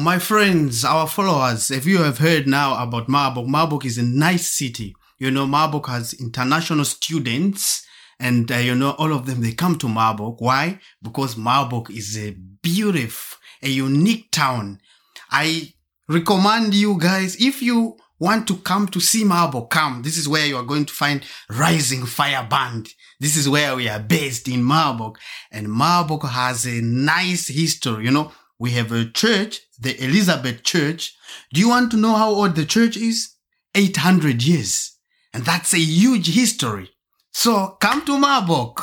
My 0.00 0.18
friends, 0.18 0.84
our 0.84 1.06
followers, 1.06 1.70
if 1.70 1.84
you 1.84 1.98
have 1.98 2.18
heard 2.18 2.46
now 2.46 2.82
about 2.82 3.08
Marburg, 3.08 3.46
Marburg 3.46 3.84
is 3.84 3.98
a 3.98 4.02
nice 4.02 4.50
city. 4.50 4.94
You 5.18 5.30
know, 5.30 5.46
Marburg 5.46 5.86
has 5.86 6.14
international 6.14 6.84
students 6.86 7.86
and, 8.18 8.50
uh, 8.50 8.56
you 8.56 8.74
know, 8.74 8.92
all 8.92 9.12
of 9.12 9.26
them, 9.26 9.42
they 9.42 9.52
come 9.52 9.76
to 9.78 9.88
Marburg. 9.88 10.36
Why? 10.38 10.80
Because 11.02 11.36
Marburg 11.36 11.90
is 11.90 12.16
a 12.18 12.30
beautiful, 12.30 13.38
a 13.62 13.68
unique 13.68 14.30
town. 14.30 14.80
I 15.30 15.74
recommend 16.08 16.74
you 16.74 16.98
guys, 16.98 17.36
if 17.36 17.62
you 17.62 17.96
want 18.18 18.46
to 18.48 18.56
come 18.58 18.86
to 18.88 19.00
see 19.00 19.24
Marburg, 19.24 19.70
come. 19.70 20.02
This 20.02 20.18
is 20.18 20.28
where 20.28 20.46
you 20.46 20.56
are 20.56 20.62
going 20.62 20.84
to 20.84 20.92
find 20.92 21.24
Rising 21.48 22.04
Fire 22.04 22.46
Band. 22.48 22.88
This 23.18 23.36
is 23.36 23.48
where 23.48 23.74
we 23.74 23.88
are 23.88 23.98
based 23.98 24.48
in 24.48 24.62
Marburg. 24.62 25.18
And 25.50 25.68
Marburg 25.68 26.24
has 26.24 26.66
a 26.66 26.80
nice 26.82 27.48
history. 27.48 28.04
You 28.04 28.10
know, 28.10 28.32
we 28.60 28.72
have 28.72 28.92
a 28.92 29.06
church, 29.06 29.60
the 29.80 30.00
Elizabeth 30.04 30.62
Church. 30.62 31.16
Do 31.52 31.60
you 31.60 31.70
want 31.70 31.90
to 31.92 31.96
know 31.96 32.14
how 32.14 32.28
old 32.28 32.54
the 32.54 32.66
church 32.66 32.96
is? 32.96 33.34
800 33.74 34.42
years. 34.42 34.98
And 35.32 35.44
that's 35.44 35.72
a 35.72 35.78
huge 35.78 36.34
history. 36.34 36.90
So 37.32 37.78
come 37.80 38.04
to 38.04 38.18
Marburg. 38.18 38.80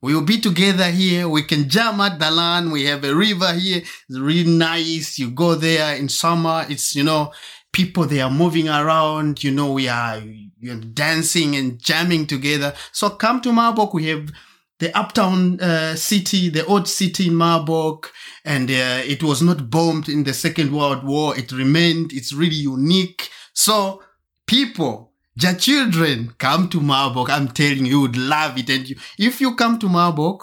We 0.00 0.14
will 0.14 0.22
be 0.22 0.40
together 0.40 0.90
here. 0.90 1.28
We 1.28 1.42
can 1.42 1.68
jam 1.68 2.00
at 2.00 2.20
the 2.20 2.30
land. 2.30 2.70
We 2.70 2.84
have 2.84 3.02
a 3.02 3.14
river 3.14 3.52
here. 3.54 3.78
It's 3.78 4.18
really 4.18 4.50
nice. 4.50 5.18
You 5.18 5.30
go 5.30 5.56
there 5.56 5.96
in 5.96 6.08
summer. 6.08 6.64
It's, 6.68 6.94
you 6.94 7.02
know, 7.02 7.32
people, 7.72 8.04
they 8.04 8.20
are 8.20 8.30
moving 8.30 8.68
around. 8.68 9.42
You 9.42 9.50
know, 9.50 9.72
we 9.72 9.88
are 9.88 10.22
you're 10.58 10.76
dancing 10.76 11.56
and 11.56 11.80
jamming 11.80 12.26
together. 12.26 12.74
So 12.92 13.10
come 13.10 13.40
to 13.40 13.52
Marburg. 13.52 13.92
We 13.92 14.06
have 14.06 14.30
the 14.78 14.96
uptown 14.96 15.58
uh, 15.60 15.96
city, 15.96 16.50
the 16.50 16.64
old 16.66 16.88
city 16.88 17.28
in 17.28 17.34
Marburg, 17.34 18.08
and 18.46 18.70
uh, 18.70 19.02
it 19.04 19.24
was 19.24 19.42
not 19.42 19.68
bombed 19.68 20.08
in 20.08 20.22
the 20.22 20.32
Second 20.32 20.72
World 20.72 21.04
War. 21.04 21.36
It 21.36 21.50
remained. 21.50 22.12
It's 22.12 22.32
really 22.32 22.54
unique. 22.54 23.28
So 23.52 24.02
people, 24.46 25.12
your 25.34 25.54
children, 25.54 26.32
come 26.38 26.68
to 26.68 26.80
Marburg. 26.80 27.28
I'm 27.28 27.48
telling 27.48 27.86
you, 27.86 28.00
would 28.02 28.16
love 28.16 28.56
it. 28.56 28.70
And 28.70 28.88
you, 28.88 28.96
if 29.18 29.40
you 29.40 29.56
come 29.56 29.80
to 29.80 29.88
Marburg, 29.88 30.42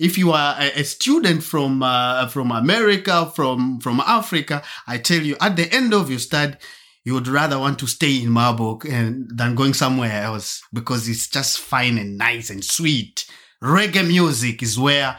if 0.00 0.18
you 0.18 0.32
are 0.32 0.56
a, 0.58 0.80
a 0.80 0.84
student 0.84 1.44
from 1.44 1.84
uh, 1.84 2.26
from 2.26 2.50
America, 2.50 3.30
from 3.34 3.78
from 3.78 4.00
Africa, 4.00 4.62
I 4.88 4.98
tell 4.98 5.22
you, 5.22 5.36
at 5.40 5.54
the 5.54 5.72
end 5.72 5.94
of 5.94 6.10
your 6.10 6.18
study, 6.18 6.56
you 7.04 7.14
would 7.14 7.28
rather 7.28 7.60
want 7.60 7.78
to 7.78 7.86
stay 7.86 8.20
in 8.20 8.30
Marburg 8.30 8.86
and 8.86 9.30
than 9.32 9.54
going 9.54 9.72
somewhere 9.72 10.20
else 10.20 10.62
because 10.72 11.08
it's 11.08 11.28
just 11.28 11.60
fine 11.60 11.96
and 11.96 12.18
nice 12.18 12.50
and 12.50 12.64
sweet. 12.64 13.24
Reggae 13.62 14.06
music 14.06 14.62
is 14.62 14.76
where 14.78 15.16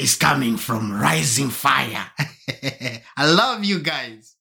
it's 0.00 0.16
coming 0.16 0.56
from. 0.56 0.92
Rising 0.92 1.50
fire. 1.50 2.06
I 3.16 3.26
love 3.26 3.64
you 3.64 3.80
guys. 3.80 4.34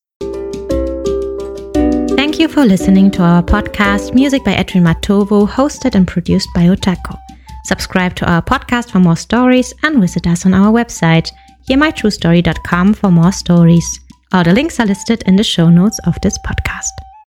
Thank 2.16 2.40
you 2.40 2.48
for 2.48 2.66
listening 2.66 3.12
to 3.12 3.24
our 3.24 3.44
podcast, 3.44 4.14
Music 4.14 4.44
by 4.44 4.54
Edwin 4.54 4.84
Matovu, 4.84 5.48
hosted 5.48 5.96
and 5.96 6.08
produced 6.08 6.50
by 6.56 6.62
Otako. 6.62 7.18
Subscribe 7.66 8.16
to 8.16 8.32
our 8.32 8.42
podcast 8.42 8.92
for 8.92 9.00
more 9.00 9.18
stories 9.18 9.74
and 9.84 10.00
visit 10.02 10.28
us 10.28 10.46
on 10.46 10.54
our 10.54 10.72
website, 10.72 11.32
hearmytruestory.com 11.70 12.94
for 12.94 13.12
more 13.12 13.32
stories. 13.32 14.00
All 14.32 14.44
the 14.44 14.54
links 14.54 14.80
are 14.80 14.86
listed 14.86 15.24
in 15.26 15.36
the 15.36 15.44
show 15.44 15.70
notes 15.70 16.00
of 16.06 16.20
this 16.22 16.38
podcast. 16.40 16.92